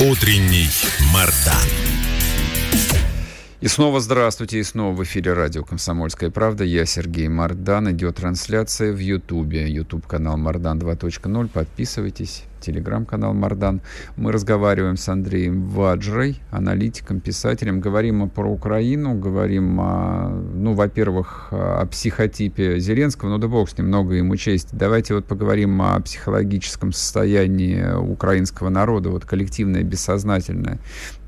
Утренний 0.00 0.70
Мардан. 1.12 1.89
И 3.60 3.68
снова 3.68 4.00
здравствуйте, 4.00 4.58
и 4.58 4.62
снова 4.62 4.96
в 4.96 5.02
эфире 5.02 5.34
радио 5.34 5.62
«Комсомольская 5.62 6.30
правда». 6.30 6.64
Я 6.64 6.86
Сергей 6.86 7.28
Мардан. 7.28 7.90
Идет 7.90 8.16
трансляция 8.16 8.90
в 8.90 8.98
Ютубе. 8.98 9.70
Ютуб-канал 9.70 10.38
Мардан 10.38 10.78
2.0. 10.78 11.48
Подписывайтесь. 11.48 12.44
Телеграм-канал 12.60 13.34
Мардан. 13.34 13.80
Мы 14.16 14.32
разговариваем 14.32 14.96
с 14.96 15.08
Андреем 15.08 15.66
Ваджрой, 15.66 16.40
аналитиком, 16.50 17.20
писателем. 17.20 17.80
Говорим 17.80 18.28
про 18.28 18.50
Украину, 18.50 19.14
говорим, 19.14 19.80
о, 19.80 20.28
ну, 20.28 20.74
во-первых, 20.74 21.48
о 21.50 21.86
психотипе 21.86 22.78
Зеленского, 22.78 23.30
ну 23.30 23.38
да 23.38 23.48
бог 23.48 23.70
с 23.70 23.78
ним, 23.78 23.88
много 23.88 24.14
ему 24.14 24.36
честь. 24.36 24.68
Давайте 24.72 25.14
вот 25.14 25.24
поговорим 25.24 25.80
о 25.82 25.98
психологическом 26.00 26.92
состоянии 26.92 27.94
украинского 27.94 28.68
народа, 28.68 29.10
вот 29.10 29.24
коллективное, 29.24 29.82
бессознательное. 29.82 30.78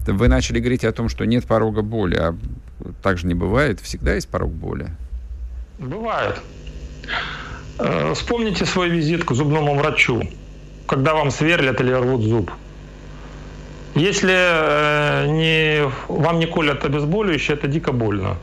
Вы 0.07 0.29
начали 0.29 0.59
говорить 0.59 0.85
о 0.85 0.93
том, 0.93 1.09
что 1.09 1.25
нет 1.25 1.47
порога 1.47 1.83
боли, 1.83 2.17
а 2.17 2.35
так 3.03 3.19
же 3.19 3.27
не 3.27 3.35
бывает. 3.35 3.81
Всегда 3.81 4.15
есть 4.15 4.29
порог 4.29 4.51
боли. 4.51 4.89
Бывает. 5.79 6.41
Э, 7.79 8.13
вспомните 8.15 8.65
свой 8.67 8.89
визит 8.89 9.25
к 9.25 9.33
зубному 9.33 9.75
врачу, 9.77 10.23
когда 10.87 11.15
вам 11.15 11.31
сверлят 11.31 11.81
или 11.81 11.93
рвут 11.93 12.23
зуб. 12.23 12.51
Если 13.95 14.33
э, 14.33 15.27
не, 15.27 15.91
вам 16.09 16.39
не 16.39 16.47
колят 16.47 16.85
обезболивающее, 16.85 17.57
это 17.57 17.69
дико 17.69 17.93
больно. 17.93 18.37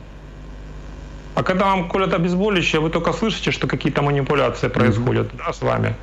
А 1.34 1.42
когда 1.42 1.64
вам 1.66 1.88
колят 1.88 2.12
обезболивающее, 2.14 2.80
вы 2.80 2.90
только 2.90 3.12
слышите, 3.12 3.50
что 3.50 3.66
какие-то 3.66 4.02
манипуляции 4.02 4.68
происходят 4.68 5.28
mm-hmm. 5.28 5.46
да, 5.46 5.52
с 5.52 5.62
вами. 5.62 5.94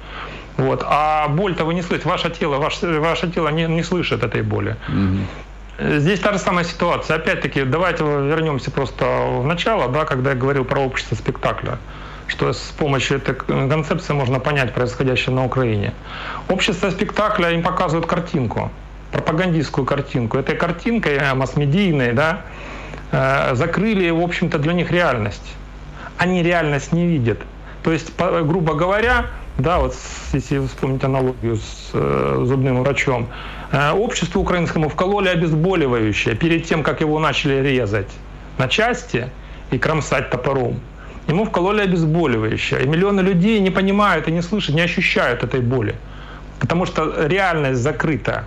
Вот. 0.57 0.83
А 0.85 1.27
боль-то 1.27 1.65
вы 1.65 1.75
не 1.75 1.81
слышите. 1.81 2.09
Ваше 2.09 2.29
тело, 2.29 2.57
ваше, 2.57 2.99
ваше 2.99 3.29
тело 3.31 3.49
не, 3.49 3.67
не 3.67 3.83
слышит 3.83 4.23
этой 4.23 4.41
боли. 4.41 4.75
Mm-hmm. 4.89 5.25
Здесь 5.79 6.19
та 6.19 6.33
же 6.33 6.39
самая 6.39 6.65
ситуация. 6.65 7.17
Опять-таки, 7.17 7.63
давайте 7.63 8.03
вернемся 8.03 8.71
просто 8.71 9.05
в 9.05 9.45
начало, 9.45 9.89
да, 9.89 10.05
когда 10.05 10.31
я 10.31 10.35
говорил 10.35 10.65
про 10.65 10.79
общество 10.79 11.15
спектакля 11.15 11.77
что 12.27 12.51
с 12.51 12.73
помощью 12.77 13.17
этой 13.17 13.35
концепции 13.35 14.13
можно 14.13 14.39
понять 14.39 14.73
происходящее 14.73 15.33
на 15.33 15.45
Украине. 15.45 15.93
Общество 16.49 16.89
спектакля 16.89 17.51
им 17.51 17.63
показывают 17.63 18.05
картинку, 18.05 18.69
пропагандистскую 19.11 19.85
картинку. 19.85 20.37
Этой 20.37 20.55
картинкой, 20.55 21.15
э, 21.15 21.33
масс-медийной, 21.33 22.13
да, 22.13 22.41
э, 23.11 23.55
закрыли, 23.55 24.09
в 24.09 24.21
общем-то, 24.21 24.59
для 24.59 24.73
них 24.73 24.91
реальность. 24.91 25.53
Они 26.17 26.43
реальность 26.43 26.91
не 26.91 27.07
видят. 27.07 27.39
То 27.83 27.93
есть, 27.93 28.11
грубо 28.17 28.73
говоря, 28.73 29.27
да, 29.57 29.79
вот 29.79 29.95
если 30.33 30.65
вспомнить 30.65 31.03
аналогию 31.03 31.55
с 31.55 31.91
э, 31.93 32.43
зубным 32.45 32.83
врачом, 32.83 33.29
обществу 33.71 34.41
украинскому 34.41 34.89
вкололи 34.89 35.29
обезболивающее 35.29 36.35
перед 36.35 36.65
тем, 36.65 36.83
как 36.83 37.01
его 37.01 37.19
начали 37.19 37.61
резать 37.61 38.09
на 38.57 38.67
части 38.67 39.29
и 39.71 39.77
кромсать 39.77 40.29
топором. 40.29 40.79
Ему 41.27 41.45
вкололи 41.45 41.81
обезболивающее. 41.81 42.83
И 42.83 42.87
миллионы 42.87 43.19
людей 43.21 43.59
не 43.59 43.69
понимают 43.69 44.27
и 44.27 44.31
не 44.31 44.41
слышат, 44.41 44.75
не 44.75 44.81
ощущают 44.81 45.43
этой 45.43 45.59
боли. 45.59 45.95
Потому 46.59 46.85
что 46.85 47.27
реальность 47.27 47.81
закрыта. 47.81 48.45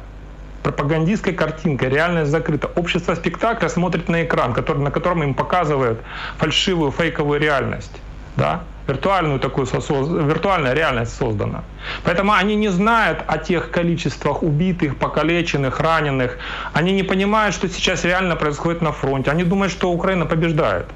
Пропагандистской 0.62 1.34
картинкой 1.34 1.90
реальность 1.90 2.30
закрыта. 2.30 2.68
Общество 2.68 3.14
спектакля 3.14 3.68
смотрит 3.68 4.08
на 4.08 4.24
экран, 4.24 4.54
который, 4.54 4.82
на 4.82 4.90
котором 4.90 5.22
им 5.22 5.34
показывают 5.34 6.00
фальшивую, 6.38 6.90
фейковую 6.90 7.40
реальность. 7.40 8.00
Да? 8.36 8.62
Виртуальную 8.86 9.38
такую, 9.38 9.66
виртуальная 9.66 10.74
реальность 10.74 11.16
создана. 11.16 11.62
Поэтому 12.04 12.32
они 12.32 12.56
не 12.56 12.68
знают 12.68 13.18
о 13.26 13.38
тех 13.38 13.70
количествах 13.70 14.42
убитых, 14.42 14.96
покалеченных, 14.96 15.80
раненых. 15.80 16.38
Они 16.72 16.92
не 16.92 17.02
понимают, 17.02 17.54
что 17.54 17.68
сейчас 17.68 18.04
реально 18.04 18.36
происходит 18.36 18.82
на 18.82 18.92
фронте. 18.92 19.30
Они 19.30 19.44
думают, 19.44 19.72
что 19.72 19.90
Украина 19.90 20.26
побеждает. 20.26 20.86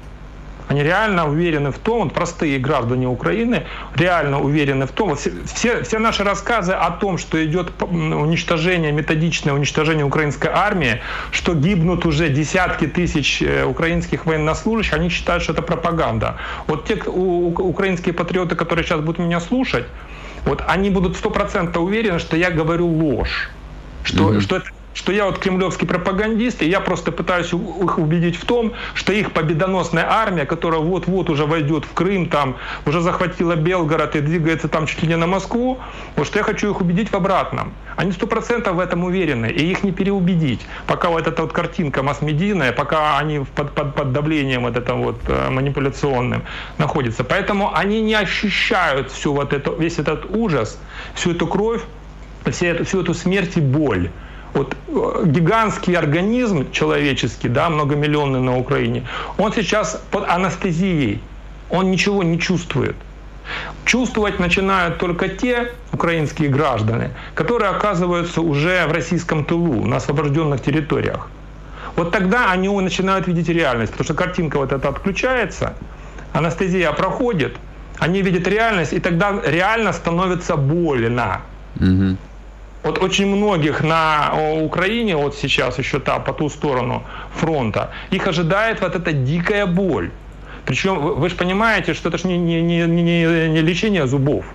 Они 0.67 0.83
реально 0.83 1.27
уверены 1.29 1.71
в 1.71 1.77
том, 1.77 2.09
простые 2.09 2.57
граждане 2.59 3.07
Украины 3.07 3.65
реально 3.95 4.41
уверены 4.41 4.87
в 4.87 4.91
том, 4.91 5.15
все, 5.15 5.83
все, 5.83 5.99
наши 5.99 6.23
рассказы 6.23 6.73
о 6.73 6.89
том, 6.91 7.17
что 7.17 7.43
идет 7.45 7.71
уничтожение, 7.81 8.91
методичное 8.91 9.53
уничтожение 9.53 10.05
украинской 10.05 10.49
армии, 10.51 11.01
что 11.31 11.53
гибнут 11.53 12.05
уже 12.05 12.29
десятки 12.29 12.87
тысяч 12.87 13.41
э, 13.41 13.65
украинских 13.65 14.25
военнослужащих, 14.25 14.93
они 14.93 15.09
считают, 15.09 15.43
что 15.43 15.53
это 15.53 15.61
пропаганда. 15.61 16.37
Вот 16.67 16.85
те 16.85 16.95
у, 17.05 17.49
украинские 17.49 18.13
патриоты, 18.13 18.55
которые 18.55 18.85
сейчас 18.85 19.01
будут 19.01 19.19
меня 19.19 19.39
слушать, 19.39 19.85
вот 20.45 20.63
они 20.67 20.89
будут 20.89 21.15
сто 21.15 21.29
процентов 21.29 21.83
уверены, 21.83 22.19
что 22.19 22.37
я 22.37 22.49
говорю 22.49 22.87
ложь. 22.87 23.49
Что, 24.03 24.33
mm-hmm. 24.33 24.41
что 24.41 24.57
это 24.57 24.69
что 24.95 25.11
я 25.11 25.25
вот 25.25 25.37
кремлевский 25.37 25.85
пропагандист, 25.85 26.63
и 26.63 26.69
я 26.69 26.79
просто 26.79 27.11
пытаюсь 27.11 27.53
их 27.53 27.97
убедить 27.99 28.37
в 28.37 28.45
том, 28.45 28.73
что 28.95 29.13
их 29.13 29.33
победоносная 29.33 30.09
армия, 30.09 30.45
которая 30.45 30.79
вот-вот 30.79 31.29
уже 31.29 31.45
войдет 31.45 31.85
в 31.85 31.93
Крым, 31.93 32.29
там 32.29 32.55
уже 32.85 33.01
захватила 33.01 33.55
Белгород 33.55 34.15
и 34.15 34.21
двигается 34.21 34.69
там 34.69 34.87
чуть 34.87 35.03
ли 35.03 35.09
не 35.09 35.17
на 35.17 35.27
Москву, 35.27 35.79
вот 36.15 36.25
что 36.25 36.39
я 36.39 36.43
хочу 36.43 36.71
их 36.71 36.81
убедить 36.81 37.09
в 37.11 37.15
обратном. 37.15 37.73
Они 37.97 38.11
сто 38.13 38.25
процентов 38.25 38.75
в 38.75 38.79
этом 38.79 39.03
уверены, 39.03 39.47
и 39.47 39.69
их 39.69 39.83
не 39.83 39.91
переубедить. 39.91 40.65
Пока 40.87 41.09
вот 41.09 41.27
эта 41.27 41.41
вот 41.41 41.51
картинка 41.51 42.01
масс-медийная, 42.01 42.71
пока 42.71 43.17
они 43.17 43.45
под, 43.55 43.73
под, 43.73 43.95
под 43.95 44.13
давлением 44.13 44.63
вот 44.63 44.77
этим 44.77 45.03
вот 45.03 45.17
э, 45.27 45.49
манипуляционным 45.49 46.43
находятся. 46.77 47.23
Поэтому 47.23 47.75
они 47.75 48.01
не 48.01 48.15
ощущают 48.15 49.11
всю 49.11 49.33
вот 49.33 49.53
это, 49.53 49.71
весь 49.71 49.99
этот 49.99 50.25
ужас, 50.25 50.79
всю 51.13 51.31
эту 51.31 51.47
кровь, 51.47 51.81
всю 52.45 52.65
эту, 52.67 52.85
всю 52.85 53.01
эту 53.01 53.13
смерть 53.13 53.57
и 53.57 53.61
боль. 53.61 54.09
Вот 54.55 54.73
э, 54.87 55.23
гигантский 55.25 55.95
организм 55.97 56.71
человеческий, 56.71 57.49
да, 57.49 57.69
многомиллионный 57.69 58.39
на 58.39 58.57
Украине, 58.57 59.03
он 59.37 59.51
сейчас 59.53 60.01
под 60.11 60.27
анестезией, 60.29 61.21
он 61.69 61.91
ничего 61.91 62.23
не 62.23 62.39
чувствует. 62.39 62.95
Чувствовать 63.83 64.39
начинают 64.39 64.97
только 64.97 65.27
те 65.27 65.73
украинские 65.91 66.49
граждане, 66.49 67.11
которые 67.35 67.69
оказываются 67.69 68.41
уже 68.41 68.87
в 68.87 68.93
российском 68.93 69.43
тылу, 69.43 69.85
на 69.85 69.97
освобожденных 69.97 70.61
территориях. 70.61 71.27
Вот 71.97 72.11
тогда 72.11 72.51
они 72.51 72.69
начинают 72.69 73.27
видеть 73.27 73.49
реальность, 73.49 73.91
потому 73.91 74.05
что 74.05 74.13
картинка 74.13 74.57
вот 74.57 74.71
эта 74.71 74.87
отключается, 74.87 75.73
анестезия 76.33 76.91
проходит, 76.93 77.57
они 77.99 78.21
видят 78.21 78.47
реальность, 78.47 78.93
и 78.93 78.99
тогда 78.99 79.39
реально 79.45 79.93
становится 79.93 80.55
больно. 80.55 81.41
Угу 81.79 82.17
вот 82.85 82.99
очень 82.99 83.25
многих 83.25 83.83
на 83.83 84.31
Украине, 84.61 85.17
вот 85.17 85.35
сейчас 85.35 85.79
еще 85.79 85.99
там 85.99 86.23
по 86.23 86.33
ту 86.33 86.49
сторону 86.49 87.03
фронта, 87.33 87.89
их 88.11 88.27
ожидает 88.27 88.81
вот 88.81 88.95
эта 88.95 89.11
дикая 89.11 89.65
боль. 89.65 90.11
Причем 90.65 90.99
вы 90.99 91.29
же 91.29 91.35
понимаете, 91.35 91.95
что 91.95 92.09
это 92.09 92.19
же 92.19 92.27
не, 92.27 92.37
не, 92.37 92.61
не, 92.61 92.85
не, 92.85 93.49
не 93.49 93.61
лечение 93.61 94.05
зубов. 94.05 94.45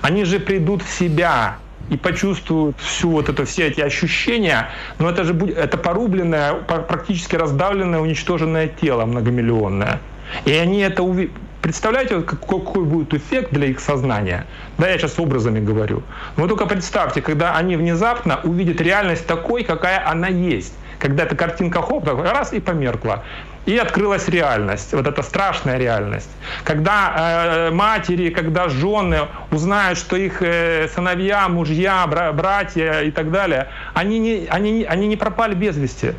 Они 0.00 0.24
же 0.24 0.40
придут 0.40 0.82
в 0.82 0.88
себя 0.88 1.56
и 1.88 1.96
почувствуют 1.96 2.76
всю 2.80 3.10
вот 3.10 3.28
это, 3.28 3.44
все 3.44 3.68
эти 3.68 3.80
ощущения, 3.80 4.70
но 4.98 5.08
это 5.08 5.22
же 5.22 5.32
будет, 5.32 5.56
это 5.56 5.78
порубленное, 5.78 6.54
практически 6.54 7.36
раздавленное, 7.36 8.00
уничтоженное 8.00 8.66
тело 8.66 9.06
многомиллионное. 9.06 10.00
И 10.44 10.52
они 10.52 10.80
это 10.80 11.04
увидят 11.04 11.32
Представляете, 11.62 12.22
какой 12.22 12.84
будет 12.84 13.14
эффект 13.14 13.52
для 13.52 13.68
их 13.68 13.78
сознания? 13.78 14.46
Да, 14.78 14.88
я 14.88 14.98
сейчас 14.98 15.16
образами 15.20 15.60
говорю. 15.60 16.02
Но 16.36 16.42
вы 16.42 16.48
только 16.48 16.66
представьте, 16.66 17.22
когда 17.22 17.56
они 17.56 17.76
внезапно 17.76 18.40
увидят 18.42 18.80
реальность 18.80 19.28
такой, 19.28 19.62
какая 19.62 20.04
она 20.04 20.26
есть. 20.26 20.74
Когда 20.98 21.22
эта 21.22 21.36
картинка 21.36 21.80
хоп, 21.80 22.08
раз 22.08 22.52
и 22.52 22.58
померкла. 22.58 23.22
И 23.64 23.78
открылась 23.78 24.26
реальность, 24.26 24.92
вот 24.92 25.06
эта 25.06 25.22
страшная 25.22 25.78
реальность. 25.78 26.30
Когда 26.64 27.14
э, 27.14 27.70
матери, 27.70 28.30
когда 28.30 28.68
жены 28.68 29.28
узнают, 29.52 29.98
что 29.98 30.16
их 30.16 30.42
э, 30.42 30.88
сыновья, 30.92 31.48
мужья, 31.48 32.04
бра- 32.08 32.32
братья 32.32 33.02
и 33.02 33.12
так 33.12 33.30
далее, 33.30 33.68
они 33.94 34.18
не, 34.18 34.48
они, 34.50 34.82
они 34.82 35.06
не 35.06 35.16
пропали 35.16 35.54
без 35.54 35.76
вести. 35.76 36.14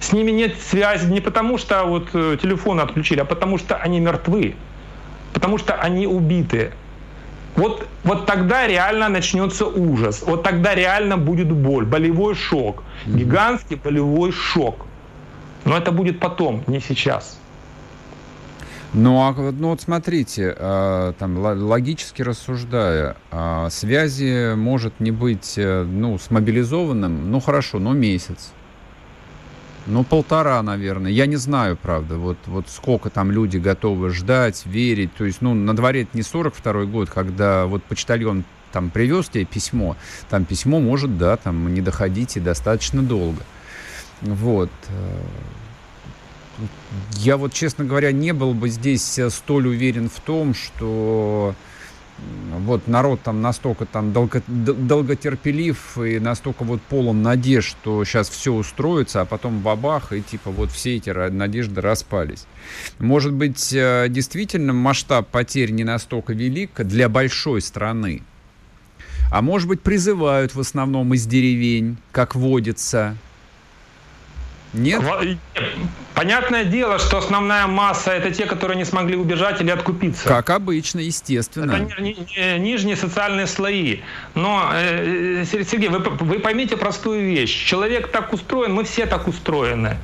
С 0.00 0.12
ними 0.12 0.30
нет 0.30 0.58
связи 0.60 1.06
не 1.06 1.20
потому, 1.20 1.58
что 1.58 1.84
вот 1.84 2.08
э, 2.14 2.38
телефон 2.42 2.80
отключили, 2.80 3.20
а 3.20 3.24
потому 3.24 3.58
что 3.58 3.76
они 3.76 4.00
мертвы, 4.00 4.56
потому 5.34 5.58
что 5.58 5.74
они 5.74 6.06
убиты. 6.06 6.72
Вот, 7.54 7.86
вот 8.04 8.26
тогда 8.26 8.66
реально 8.66 9.08
начнется 9.08 9.66
ужас, 9.66 10.22
вот 10.26 10.42
тогда 10.42 10.74
реально 10.74 11.18
будет 11.18 11.52
боль, 11.52 11.84
болевой 11.84 12.34
шок, 12.34 12.82
гигантский 13.06 13.76
болевой 13.76 14.32
шок. 14.32 14.86
Но 15.64 15.76
это 15.76 15.92
будет 15.92 16.18
потом, 16.18 16.62
не 16.66 16.80
сейчас. 16.80 17.38
Ну, 18.92 19.20
а, 19.20 19.32
ну 19.32 19.68
вот 19.68 19.82
смотрите, 19.82 20.54
э, 20.56 21.12
там 21.18 21.38
логически 21.38 22.22
рассуждая, 22.22 23.16
э, 23.30 23.68
связи 23.70 24.54
может 24.54 24.98
не 24.98 25.12
быть, 25.12 25.54
э, 25.58 25.84
ну, 25.84 26.18
с 26.18 26.30
мобилизованным, 26.30 27.30
ну 27.30 27.38
хорошо, 27.40 27.78
но 27.78 27.92
месяц. 27.92 28.52
Ну, 29.86 30.04
полтора, 30.04 30.62
наверное. 30.62 31.10
Я 31.10 31.26
не 31.26 31.36
знаю, 31.36 31.76
правда, 31.76 32.16
вот, 32.16 32.38
вот 32.46 32.68
сколько 32.68 33.10
там 33.10 33.30
люди 33.30 33.56
готовы 33.56 34.10
ждать, 34.10 34.64
верить. 34.66 35.14
То 35.14 35.24
есть, 35.24 35.40
ну, 35.40 35.54
на 35.54 35.74
дворе 35.74 36.02
это 36.02 36.16
не 36.16 36.22
42-й 36.22 36.86
год, 36.86 37.10
когда 37.10 37.66
вот 37.66 37.82
почтальон 37.84 38.44
там 38.72 38.90
привез 38.90 39.28
тебе 39.28 39.44
письмо, 39.44 39.96
там 40.28 40.44
письмо 40.44 40.80
может, 40.80 41.18
да, 41.18 41.36
там 41.36 41.72
не 41.74 41.80
доходить 41.80 42.36
и 42.36 42.40
достаточно 42.40 43.02
долго. 43.02 43.42
Вот. 44.20 44.70
я 47.12 47.36
вот, 47.36 47.52
честно 47.52 47.84
говоря, 47.84 48.12
не 48.12 48.32
был 48.32 48.52
бы 48.52 48.68
здесь 48.68 49.18
э, 49.18 49.30
столь 49.30 49.68
уверен 49.68 50.10
в 50.10 50.20
том, 50.20 50.54
что 50.54 51.54
вот 52.58 52.88
народ 52.88 53.22
там 53.22 53.42
настолько 53.42 53.86
там 53.86 54.12
долго, 54.12 54.42
долготерпелив 54.46 55.98
и 55.98 56.18
настолько 56.18 56.64
вот 56.64 56.80
полон 56.82 57.22
надежд, 57.22 57.68
что 57.68 58.04
сейчас 58.04 58.28
все 58.28 58.52
устроится, 58.52 59.22
а 59.22 59.24
потом 59.24 59.60
бабах, 59.60 60.12
и 60.12 60.20
типа 60.20 60.50
вот 60.50 60.70
все 60.70 60.96
эти 60.96 61.10
надежды 61.10 61.80
распались. 61.80 62.46
Может 62.98 63.32
быть, 63.32 63.72
э, 63.72 64.06
действительно 64.08 64.72
масштаб 64.72 65.28
потерь 65.28 65.70
не 65.70 65.84
настолько 65.84 66.32
велик 66.32 66.70
для 66.76 67.08
большой 67.08 67.60
страны, 67.60 68.22
а 69.30 69.42
может 69.42 69.68
быть, 69.68 69.80
призывают 69.80 70.54
в 70.54 70.60
основном 70.60 71.14
из 71.14 71.26
деревень, 71.26 71.98
как 72.10 72.34
водится, 72.34 73.16
нет? 74.72 75.02
Понятное 76.14 76.64
дело, 76.64 76.98
что 76.98 77.18
основная 77.18 77.66
масса 77.66 78.10
это 78.10 78.30
те, 78.30 78.44
которые 78.44 78.76
не 78.76 78.84
смогли 78.84 79.16
убежать 79.16 79.60
или 79.60 79.70
откупиться. 79.70 80.28
Как 80.28 80.50
обычно, 80.50 81.00
естественно. 81.00 81.72
Это 81.72 82.02
ни, 82.02 82.10
ни, 82.10 82.58
нижние 82.58 82.96
социальные 82.96 83.46
слои. 83.46 84.00
Но, 84.34 84.70
э, 84.74 85.44
Сергей, 85.46 85.88
вы, 85.88 85.98
вы 85.98 86.38
поймите 86.40 86.76
простую 86.76 87.22
вещь. 87.22 87.64
Человек 87.64 88.10
так 88.10 88.32
устроен, 88.32 88.74
мы 88.74 88.84
все 88.84 89.06
так 89.06 89.28
устроены 89.28 89.96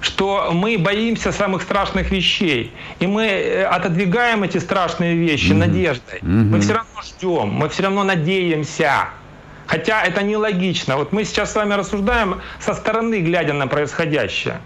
что 0.00 0.52
мы 0.52 0.78
боимся 0.78 1.32
самых 1.32 1.62
страшных 1.62 2.12
вещей. 2.12 2.72
И 3.00 3.06
мы 3.06 3.26
э, 3.26 3.64
отодвигаем 3.64 4.44
эти 4.44 4.58
страшные 4.58 5.16
вещи 5.16 5.50
mm-hmm. 5.50 5.56
надеждой. 5.56 6.18
Mm-hmm. 6.20 6.44
Мы 6.44 6.60
все 6.60 6.74
равно 6.74 7.02
ждем, 7.02 7.48
мы 7.48 7.68
все 7.68 7.82
равно 7.82 8.04
надеемся. 8.04 9.08
Хотя 9.68 10.02
это 10.02 10.22
нелогично. 10.22 10.96
Вот 10.96 11.12
мы 11.12 11.24
сейчас 11.24 11.52
с 11.52 11.54
вами 11.54 11.74
рассуждаем 11.74 12.40
со 12.58 12.74
стороны, 12.74 13.20
глядя 13.20 13.52
на 13.52 13.66
происходящее. 13.66 14.60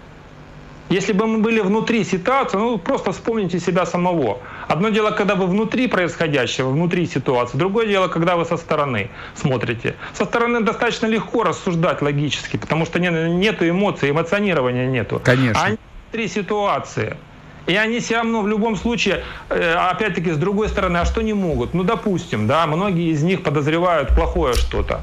Если 0.89 1.13
бы 1.13 1.27
мы 1.27 1.39
были 1.39 1.59
внутри 1.59 2.03
ситуации, 2.03 2.57
ну 2.57 2.77
просто 2.77 3.11
вспомните 3.11 3.59
себя 3.59 3.85
самого. 3.85 4.39
Одно 4.67 4.89
дело, 4.89 5.11
когда 5.11 5.35
вы 5.35 5.47
внутри 5.47 5.87
происходящего, 5.87 6.69
внутри 6.69 7.05
ситуации. 7.05 7.57
Другое 7.57 7.87
дело, 7.87 8.07
когда 8.07 8.35
вы 8.35 8.45
со 8.45 8.57
стороны 8.57 9.09
смотрите. 9.35 9.95
Со 10.13 10.25
стороны 10.25 10.61
достаточно 10.61 11.07
легко 11.07 11.43
рассуждать 11.43 12.01
логически, 12.01 12.57
потому 12.57 12.85
что 12.85 12.99
нет 12.99 13.61
эмоций, 13.61 14.09
эмоционирования 14.09 14.87
нету. 14.87 15.21
Конечно. 15.23 15.61
А 15.61 15.77
внутри 16.11 16.27
ситуации. 16.27 17.17
И 17.65 17.75
они 17.75 17.99
все 17.99 18.17
равно 18.17 18.41
в 18.41 18.47
любом 18.47 18.75
случае, 18.75 19.23
э, 19.49 19.73
опять-таки, 19.73 20.31
с 20.31 20.37
другой 20.37 20.67
стороны, 20.67 20.97
а 20.97 21.05
что 21.05 21.21
не 21.21 21.33
могут? 21.33 21.73
Ну, 21.73 21.83
допустим, 21.83 22.45
да, 22.45 22.67
многие 22.67 23.11
из 23.11 23.23
них 23.23 23.41
подозревают 23.41 24.09
плохое 24.09 24.53
что-то. 24.53 25.01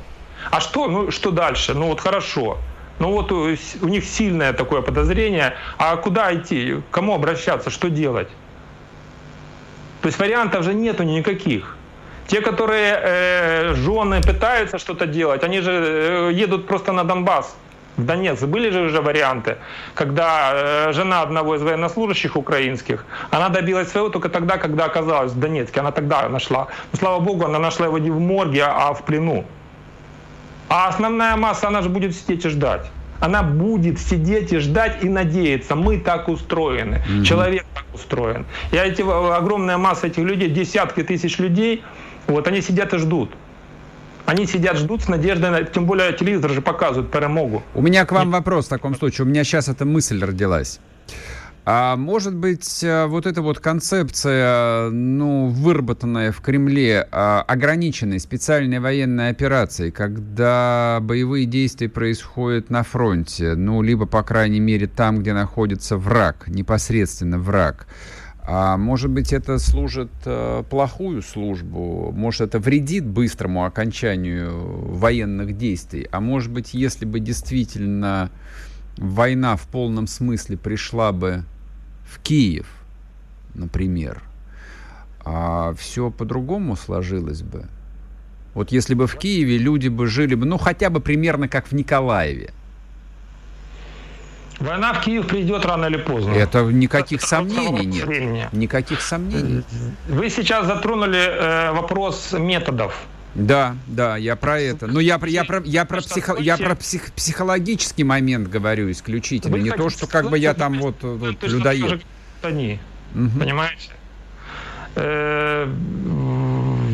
А 0.50 0.60
что, 0.60 0.88
ну, 0.88 1.10
что 1.10 1.30
дальше? 1.30 1.74
Ну, 1.74 1.86
вот 1.86 2.00
хорошо. 2.00 2.58
Ну, 2.98 3.12
вот 3.12 3.32
у, 3.32 3.56
у 3.80 3.88
них 3.88 4.04
сильное 4.04 4.52
такое 4.52 4.82
подозрение. 4.82 5.54
А 5.78 5.96
куда 5.96 6.34
идти? 6.34 6.82
Кому 6.90 7.14
обращаться? 7.14 7.70
Что 7.70 7.88
делать? 7.88 8.28
То 10.02 10.08
есть 10.08 10.18
вариантов 10.18 10.64
же 10.64 10.74
нету 10.74 11.02
никаких. 11.02 11.76
Те, 12.26 12.42
которые 12.42 13.00
э, 13.02 13.74
жены 13.74 14.20
пытаются 14.20 14.78
что-то 14.78 15.06
делать, 15.06 15.42
они 15.42 15.60
же 15.60 15.72
э, 15.72 16.30
едут 16.32 16.66
просто 16.66 16.92
на 16.92 17.04
Донбасс 17.04 17.56
в 17.96 18.04
Донецк. 18.04 18.44
Были 18.44 18.70
же 18.70 18.82
уже 18.82 19.00
варианты, 19.00 19.56
когда 19.94 20.52
э, 20.52 20.92
жена 20.92 21.22
одного 21.22 21.56
из 21.56 21.62
военнослужащих 21.62 22.36
украинских, 22.36 23.04
она 23.30 23.48
добилась 23.48 23.88
своего 23.88 24.08
только 24.08 24.28
тогда, 24.28 24.56
когда 24.58 24.84
оказалась 24.84 25.32
в 25.32 25.38
Донецке. 25.38 25.80
Она 25.80 25.90
тогда 25.90 26.28
нашла. 26.28 26.68
Но, 26.92 26.98
слава 26.98 27.20
богу, 27.20 27.44
она 27.44 27.58
нашла 27.58 27.86
его 27.86 27.98
не 27.98 28.10
в 28.10 28.20
морге, 28.20 28.64
а 28.64 28.92
в 28.92 29.02
плену. 29.04 29.44
А 30.68 30.88
основная 30.88 31.36
масса, 31.36 31.68
она 31.68 31.82
же 31.82 31.88
будет 31.88 32.14
сидеть 32.14 32.44
и 32.44 32.48
ждать. 32.48 32.90
Она 33.20 33.42
будет 33.42 34.00
сидеть 34.00 34.52
и 34.52 34.58
ждать 34.58 35.04
и 35.04 35.08
надеяться. 35.08 35.74
Мы 35.74 35.98
так 35.98 36.28
устроены. 36.28 36.94
Mm-hmm. 36.94 37.24
Человек 37.24 37.66
так 37.74 37.84
устроен. 37.92 38.46
И 38.72 38.76
эти, 38.76 39.02
огромная 39.02 39.76
масса 39.76 40.06
этих 40.06 40.22
людей, 40.22 40.48
десятки 40.48 41.02
тысяч 41.02 41.38
людей, 41.38 41.84
вот 42.28 42.46
они 42.48 42.62
сидят 42.62 42.94
и 42.94 42.98
ждут. 42.98 43.30
Они 44.26 44.46
сидят, 44.46 44.76
ждут 44.76 45.02
с 45.02 45.08
надеждой, 45.08 45.50
на, 45.50 45.62
тем 45.64 45.86
более 45.86 46.12
телевизор 46.12 46.50
же 46.50 46.62
показывает 46.62 47.10
перемогу. 47.10 47.62
У 47.74 47.82
меня 47.82 48.04
к 48.04 48.12
вам 48.12 48.30
вопрос 48.30 48.66
в 48.66 48.68
таком 48.68 48.94
случае. 48.94 49.26
У 49.26 49.28
меня 49.28 49.44
сейчас 49.44 49.68
эта 49.68 49.84
мысль 49.84 50.22
родилась. 50.22 50.80
А 51.66 51.96
может 51.96 52.34
быть, 52.34 52.82
э, 52.82 53.06
вот 53.06 53.26
эта 53.26 53.42
вот 53.42 53.60
концепция, 53.60 54.88
ну, 54.90 55.48
выработанная 55.48 56.32
в 56.32 56.40
Кремле, 56.40 57.06
а, 57.12 57.42
ограниченной 57.46 58.18
специальной 58.18 58.80
военной 58.80 59.28
операции, 59.28 59.90
когда 59.90 60.98
боевые 61.02 61.44
действия 61.44 61.88
происходят 61.88 62.70
на 62.70 62.82
фронте, 62.82 63.54
ну, 63.54 63.82
либо, 63.82 64.06
по 64.06 64.22
крайней 64.22 64.60
мере, 64.60 64.86
там, 64.86 65.18
где 65.18 65.34
находится 65.34 65.96
враг, 65.98 66.48
непосредственно 66.48 67.38
враг, 67.38 67.86
а 68.46 68.76
может 68.76 69.10
быть, 69.10 69.32
это 69.32 69.58
служит 69.58 70.10
э, 70.24 70.64
плохую 70.68 71.22
службу, 71.22 72.12
может, 72.12 72.40
это 72.42 72.58
вредит 72.58 73.06
быстрому 73.06 73.64
окончанию 73.64 74.94
военных 74.94 75.56
действий, 75.56 76.08
а 76.10 76.20
может 76.20 76.50
быть, 76.50 76.74
если 76.74 77.04
бы 77.04 77.20
действительно 77.20 78.30
война 78.96 79.56
в 79.56 79.66
полном 79.68 80.06
смысле 80.06 80.56
пришла 80.56 81.12
бы 81.12 81.44
в 82.04 82.20
Киев, 82.20 82.66
например, 83.54 84.22
а 85.24 85.74
все 85.74 86.10
по-другому 86.10 86.76
сложилось 86.76 87.42
бы. 87.42 87.66
Вот 88.54 88.72
если 88.72 88.94
бы 88.94 89.06
в 89.06 89.16
Киеве 89.16 89.58
люди 89.58 89.88
бы 89.88 90.06
жили 90.06 90.34
бы, 90.34 90.44
ну, 90.44 90.58
хотя 90.58 90.90
бы 90.90 91.00
примерно 91.00 91.46
как 91.46 91.68
в 91.68 91.72
Николаеве, 91.72 92.50
Война 94.60 94.92
в 94.92 95.00
Киев 95.00 95.26
придет 95.26 95.64
рано 95.64 95.86
или 95.86 95.96
поздно. 95.96 96.32
Это 96.32 96.62
никаких 96.64 97.18
Это 97.20 97.26
сомнений 97.26 97.86
нет. 97.86 98.06
Времени. 98.06 98.48
Никаких 98.52 99.00
сомнений. 99.00 99.64
Вы 100.06 100.28
сейчас 100.28 100.66
затронули 100.66 101.18
э, 101.18 101.72
вопрос 101.72 102.34
методов. 102.38 102.94
Да, 103.34 103.76
да, 103.86 104.16
я 104.16 104.36
про 104.36 104.60
это. 104.60 104.86
Но 104.86 105.00
я, 105.00 105.18
я, 105.26 105.44
про, 105.44 105.62
я, 105.64 105.84
про, 105.84 106.00
психо, 106.00 106.36
я 106.38 106.58
про 106.58 106.74
псих, 106.74 107.12
психологический 107.12 108.04
момент 108.04 108.48
говорю 108.48 108.90
исключительно. 108.90 109.56
Вы 109.56 109.62
не 109.62 109.70
то, 109.70 109.88
что 109.88 110.06
как 110.06 110.28
бы 110.28 110.38
я 110.38 110.52
там 110.52 110.78
вот, 110.78 110.96
вот 111.02 111.42
людоед. 111.42 112.02
Они, 112.42 112.78
угу. 113.14 113.38
понимаете? 113.38 113.90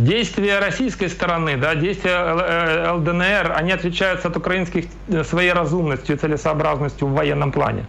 Э, 0.06 0.08
действия 0.08 0.58
российской 0.58 1.08
стороны, 1.08 1.56
да, 1.56 1.74
действия 1.74 2.92
ЛДНР, 2.92 3.52
они 3.56 3.72
отличаются 3.72 4.28
от 4.28 4.36
украинских 4.36 4.86
э, 5.08 5.24
своей 5.24 5.52
разумностью 5.52 6.16
и 6.16 6.18
целесообразностью 6.18 7.08
в 7.08 7.12
военном 7.12 7.52
плане. 7.52 7.86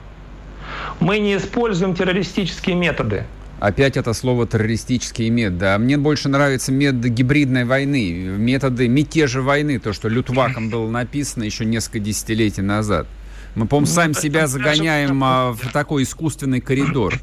Мы 0.99 1.19
не 1.19 1.37
используем 1.37 1.95
террористические 1.95 2.75
методы. 2.75 3.25
Опять 3.59 3.97
это 3.97 4.13
слово 4.13 4.45
террористические 4.45 5.29
методы. 5.31 5.65
А 5.65 5.77
мне 5.77 5.97
больше 5.97 6.29
нравятся 6.29 6.71
методы 6.71 7.09
гибридной 7.09 7.65
войны, 7.65 8.11
методы 8.37 8.87
мятежа 8.87 9.41
войны, 9.41 9.79
то, 9.79 9.93
что 9.93 10.09
Лютваком 10.09 10.69
было 10.69 10.89
написано 10.89 11.43
еще 11.43 11.65
несколько 11.65 11.99
десятилетий 11.99 12.61
назад. 12.61 13.07
Мы, 13.55 13.65
по-моему, 13.65 13.87
ну, 13.87 13.93
сами 13.93 14.13
себя 14.13 14.45
загоняем 14.45 15.23
а, 15.23 15.53
в 15.53 15.71
такой 15.71 16.03
искусственный 16.03 16.61
коридор. 16.61 17.15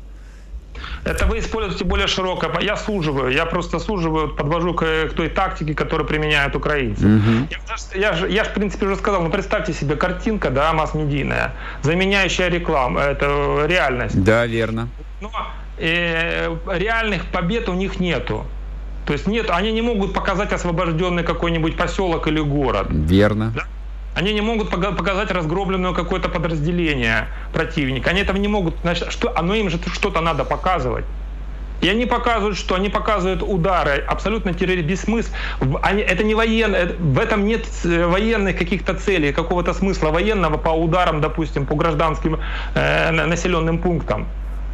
Это 1.04 1.26
вы 1.26 1.38
используете 1.38 1.84
более 1.84 2.06
широкое. 2.06 2.50
Я 2.60 2.76
суживаю, 2.76 3.32
я 3.32 3.46
просто 3.46 3.78
суживаю, 3.78 4.28
подвожу 4.28 4.74
к, 4.74 4.84
к 4.84 5.12
той 5.14 5.28
тактике, 5.28 5.74
которую 5.74 6.06
применяют 6.06 6.56
украинцы. 6.56 7.06
Угу. 7.06 7.48
Я, 7.94 8.10
я, 8.10 8.26
я 8.26 8.44
же, 8.44 8.50
в 8.50 8.54
принципе, 8.54 8.86
уже 8.86 8.96
сказал, 8.96 9.22
ну 9.22 9.30
представьте 9.30 9.72
себе 9.72 9.96
картинка, 9.96 10.50
да, 10.50 10.72
масс-медийная, 10.72 11.52
заменяющая 11.82 12.48
рекламу, 12.48 12.98
это 12.98 13.64
реальность. 13.66 14.22
Да, 14.22 14.46
верно. 14.46 14.88
Но 15.20 15.30
э, 15.78 16.56
реальных 16.66 17.26
побед 17.26 17.68
у 17.68 17.74
них 17.74 18.00
нету. 18.00 18.44
То 19.06 19.12
есть 19.12 19.26
нет, 19.26 19.50
они 19.50 19.72
не 19.72 19.82
могут 19.82 20.14
показать 20.14 20.52
освобожденный 20.52 21.24
какой-нибудь 21.24 21.76
поселок 21.76 22.26
или 22.26 22.40
город. 22.40 22.86
Верно. 22.90 23.52
Да? 23.54 23.64
Они 24.14 24.32
не 24.32 24.40
могут 24.40 24.70
показать 24.70 25.30
разгробленное 25.30 25.92
какое-то 25.92 26.28
подразделение 26.28 27.28
противника. 27.52 28.10
Они 28.10 28.20
этого 28.20 28.36
не 28.36 28.48
могут. 28.48 28.74
Значит, 28.82 29.10
что, 29.10 29.36
оно 29.36 29.54
им 29.54 29.70
же 29.70 29.78
что-то 29.92 30.20
надо 30.20 30.44
показывать. 30.44 31.04
И 31.80 31.88
они 31.88 32.06
показывают, 32.06 32.56
что 32.56 32.76
они 32.76 32.88
показывают 32.88 33.42
удары, 33.42 34.04
абсолютно 34.06 34.54
террорист, 34.54 34.86
бессмысл. 34.86 35.30
Они, 35.82 36.02
это 36.02 36.24
не 36.24 36.34
военное, 36.34 36.94
в 36.98 37.18
этом 37.18 37.44
нет 37.44 37.66
э, 37.84 38.06
военных 38.06 38.56
каких-то 38.56 38.94
целей, 38.94 39.32
какого-то 39.32 39.74
смысла 39.74 40.10
военного 40.10 40.56
по 40.56 40.70
ударам, 40.70 41.20
допустим, 41.20 41.66
по 41.66 41.74
гражданским 41.74 42.38
э, 42.74 43.10
населенным 43.10 43.78
пунктам 43.78 44.26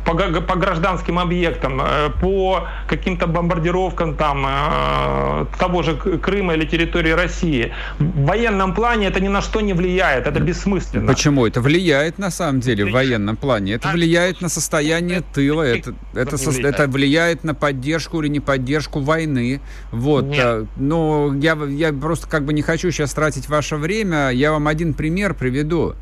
по, 0.05 0.15
по 0.41 0.57
гражданским 0.57 1.19
объектам, 1.19 1.81
э, 1.81 2.11
по 2.21 2.69
каким-то 2.89 3.27
бомбардировкам 3.27 4.17
там, 4.17 4.45
э, 4.47 5.47
того 5.59 5.83
же 5.83 5.97
Крыма 5.97 6.55
или 6.55 6.65
территории 6.65 7.11
России. 7.11 7.73
В 7.99 8.25
военном 8.27 8.75
плане 8.75 9.09
это 9.09 9.21
ни 9.21 9.29
на 9.29 9.43
что 9.43 9.61
не 9.61 9.73
влияет, 9.73 10.27
это 10.27 10.41
бессмысленно. 10.41 11.07
Почему? 11.07 11.47
Это 11.47 11.61
влияет 11.61 12.19
на 12.19 12.31
самом 12.31 12.61
деле 12.61 12.85
в 12.87 12.93
военном 12.93 13.37
плане. 13.37 13.75
Это 13.75 13.89
влияет 13.89 14.41
на 14.41 14.49
состояние 14.49 15.23
тыла, 15.35 15.63
это, 15.63 15.95
это, 16.15 16.37
со, 16.37 16.51
это 16.51 16.87
влияет 16.87 17.45
на 17.45 17.55
поддержку 17.55 18.21
или 18.23 18.29
не 18.29 18.41
поддержку 18.41 19.01
войны. 19.01 19.61
Вот. 19.93 20.25
Нет. 20.25 20.45
Э, 20.45 20.65
но 20.77 21.35
я, 21.41 21.57
я 21.69 21.93
просто 21.93 22.29
как 22.29 22.45
бы 22.45 22.53
не 22.53 22.63
хочу 22.63 22.91
сейчас 22.91 23.13
тратить 23.13 23.49
ваше 23.49 23.77
время. 23.77 24.31
Я 24.31 24.53
вам 24.53 24.69
один 24.69 24.95
пример 24.95 25.35
приведу. 25.35 25.95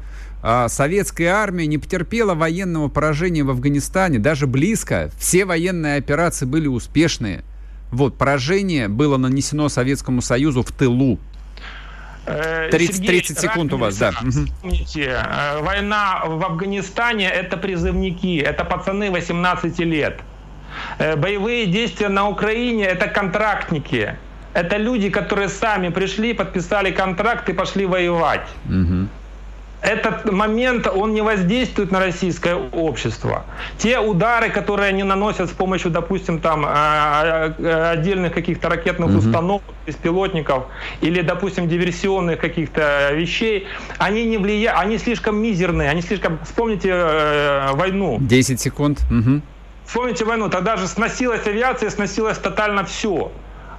А, 0.43 0.69
советская 0.69 1.33
армия 1.35 1.67
не 1.67 1.79
потерпела 1.79 2.35
военного 2.35 2.89
поражения 2.89 3.43
в 3.43 3.51
Афганистане, 3.51 4.19
даже 4.19 4.47
близко. 4.47 5.11
Все 5.19 5.45
военные 5.45 5.97
операции 5.97 6.47
были 6.47 6.69
успешные. 6.69 7.43
Вот, 7.91 8.17
поражение 8.17 8.89
было 8.89 9.17
нанесено 9.17 9.69
Советскому 9.69 10.23
Союзу 10.23 10.63
в 10.63 10.71
тылу. 10.73 11.19
30, 12.27 12.97
Сергей, 12.97 13.09
30 13.09 13.39
секунд 13.39 13.73
у 13.73 13.79
вас, 13.79 13.97
да. 13.97 14.13
Помните, 14.61 15.17
э, 15.17 15.63
война 15.63 16.23
в 16.27 16.45
Афганистане– 16.45 17.27
это 17.33 17.57
призывники, 17.57 18.39
это 18.39 18.65
пацаны 18.65 19.11
18 19.11 19.79
лет. 19.79 20.21
Э, 20.99 21.17
боевые 21.17 21.65
действия 21.65 22.11
на 22.11 22.29
Украине– 22.29 22.85
это 22.87 23.09
контрактники. 23.09 24.17
Это 24.53 24.77
люди, 24.77 25.09
которые 25.09 25.49
сами 25.49 25.89
пришли, 25.89 26.35
подписали 26.35 26.91
контракт 26.91 27.49
и 27.49 27.55
пошли 27.55 27.87
воевать. 27.87 28.47
Угу 28.67 29.09
этот 29.81 30.31
момент, 30.33 30.87
он 30.87 31.15
не 31.15 31.23
воздействует 31.23 31.93
на 31.93 32.01
российское 32.01 32.55
общество. 32.55 33.45
Те 33.79 34.01
удары, 34.01 34.51
которые 34.51 34.89
они 34.89 35.05
наносят 35.05 35.51
с 35.51 35.53
помощью, 35.53 35.91
допустим, 35.91 36.41
там, 36.41 36.65
а, 36.67 37.55
а, 37.59 37.91
отдельных 37.93 38.33
каких-то 38.33 38.69
ракетных 38.69 39.11
угу. 39.11 39.19
установок, 39.19 39.63
беспилотников 39.87 40.65
или, 41.01 41.21
допустим, 41.21 41.69
диверсионных 41.69 42.41
каких-то 42.41 43.13
вещей, 43.13 43.67
они 43.99 44.25
не 44.25 44.39
влияют, 44.39 44.81
они 44.81 44.99
слишком 44.99 45.37
мизерные, 45.37 45.91
они 45.91 46.03
слишком... 46.03 46.39
Вспомните 46.45 46.91
э, 46.93 47.73
войну. 47.75 48.19
10 48.21 48.61
секунд. 48.61 49.01
Угу. 49.11 49.41
Вспомните 49.87 50.25
войну, 50.25 50.49
тогда 50.49 50.77
же 50.77 50.89
сносилась 50.89 51.47
авиация, 51.47 51.91
сносилось 51.91 52.39
тотально 52.39 52.85
все. 52.85 53.31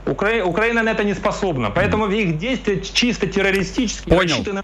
Укра... 0.06 0.43
Украина 0.45 0.82
на 0.82 0.89
это 0.89 1.04
не 1.04 1.14
способна. 1.14 1.72
Поэтому 1.72 2.08
их 2.08 2.38
действия 2.38 2.82
чисто 2.82 3.28
террористические, 3.28 4.16
Понял. 4.16 4.32
рассчитаны 4.32 4.64